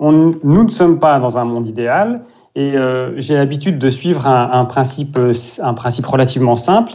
[0.00, 2.22] ne sommes pas dans un monde idéal.
[2.56, 2.76] Et
[3.16, 4.26] j'ai l'habitude de suivre
[4.68, 5.18] principe,
[5.62, 6.92] un principe relativement simple,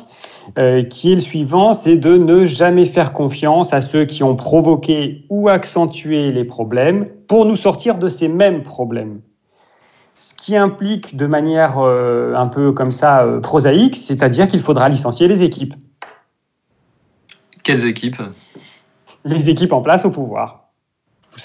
[0.58, 4.36] euh, qui est le suivant, c'est de ne jamais faire confiance à ceux qui ont
[4.36, 9.22] provoqué ou accentué les problèmes pour nous sortir de ces mêmes problèmes.
[10.14, 14.90] Ce qui implique de manière euh, un peu comme ça euh, prosaïque, c'est-à-dire qu'il faudra
[14.90, 15.76] licencier les équipes.
[17.64, 18.22] Quelles équipes?
[19.26, 20.72] Les équipes en place au pouvoir.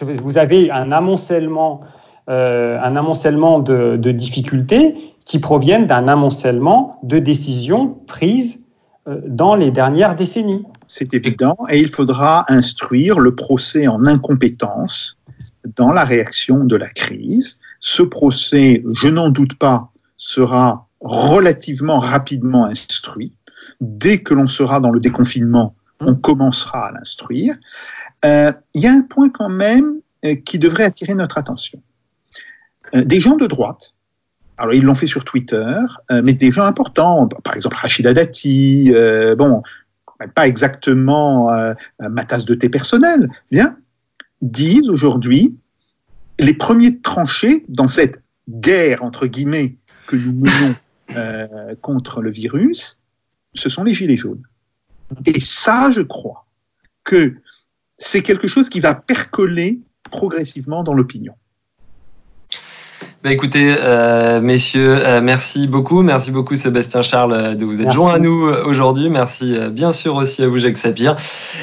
[0.00, 1.80] Vous avez un amoncellement,
[2.26, 8.63] un amoncellement de, de difficultés qui proviennent d'un amoncellement de décisions prises
[9.06, 10.64] dans les dernières décennies.
[10.86, 15.18] C'est évident, et il faudra instruire le procès en incompétence
[15.76, 17.58] dans la réaction de la crise.
[17.80, 23.34] Ce procès, je n'en doute pas, sera relativement rapidement instruit.
[23.80, 27.54] Dès que l'on sera dans le déconfinement, on commencera à l'instruire.
[28.24, 31.82] Euh, il y a un point quand même euh, qui devrait attirer notre attention.
[32.94, 33.94] euh, des gens de droite.
[34.56, 35.74] Alors, ils l'ont fait sur Twitter,
[36.10, 39.62] euh, mais des gens importants, par exemple Rachida Dati, euh, bon,
[40.34, 43.76] pas exactement euh, ma tasse de thé personnelle, bien,
[44.42, 45.56] disent aujourd'hui
[46.38, 49.76] les premiers tranchés dans cette guerre, entre guillemets,
[50.06, 50.74] que nous menons
[51.16, 52.98] euh, contre le virus,
[53.54, 54.42] ce sont les gilets jaunes.
[55.26, 56.46] Et ça, je crois
[57.04, 57.34] que
[57.98, 59.80] c'est quelque chose qui va percoler
[60.10, 61.34] progressivement dans l'opinion.
[63.24, 66.02] Bah écoutez, euh, messieurs, euh, merci beaucoup.
[66.02, 67.96] Merci beaucoup Sébastien Charles euh, de vous être Merci.
[67.96, 69.08] joint à nous aujourd'hui.
[69.08, 71.16] Merci euh, bien sûr aussi à vous Jacques Sapir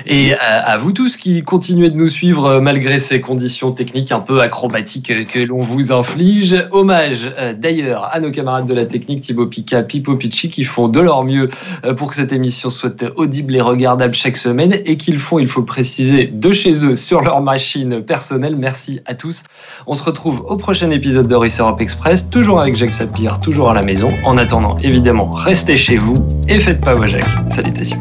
[0.07, 4.41] et à vous tous qui continuez de nous suivre malgré ces conditions techniques un peu
[4.41, 6.68] acrobatiques que l'on vous inflige.
[6.72, 10.99] Hommage d'ailleurs à nos camarades de la technique Thibaut Pica, Pipo Picci qui font de
[10.99, 11.51] leur mieux
[11.95, 15.59] pour que cette émission soit audible et regardable chaque semaine et qu'ils font, il faut
[15.59, 18.55] le préciser, de chez eux sur leur machine personnelle.
[18.55, 19.43] Merci à tous.
[19.86, 23.74] On se retrouve au prochain épisode de Europe Express, toujours avec Jacques Sapir, toujours à
[23.74, 24.10] la maison.
[24.26, 26.16] En attendant, évidemment, restez chez vous
[26.47, 27.26] et faites pas vos Jacques.
[27.54, 27.99] Salutations.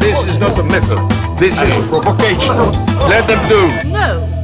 [0.00, 0.98] This is not a method.
[1.38, 2.56] This is provocation.
[3.08, 3.88] Let them do.
[3.90, 4.37] No.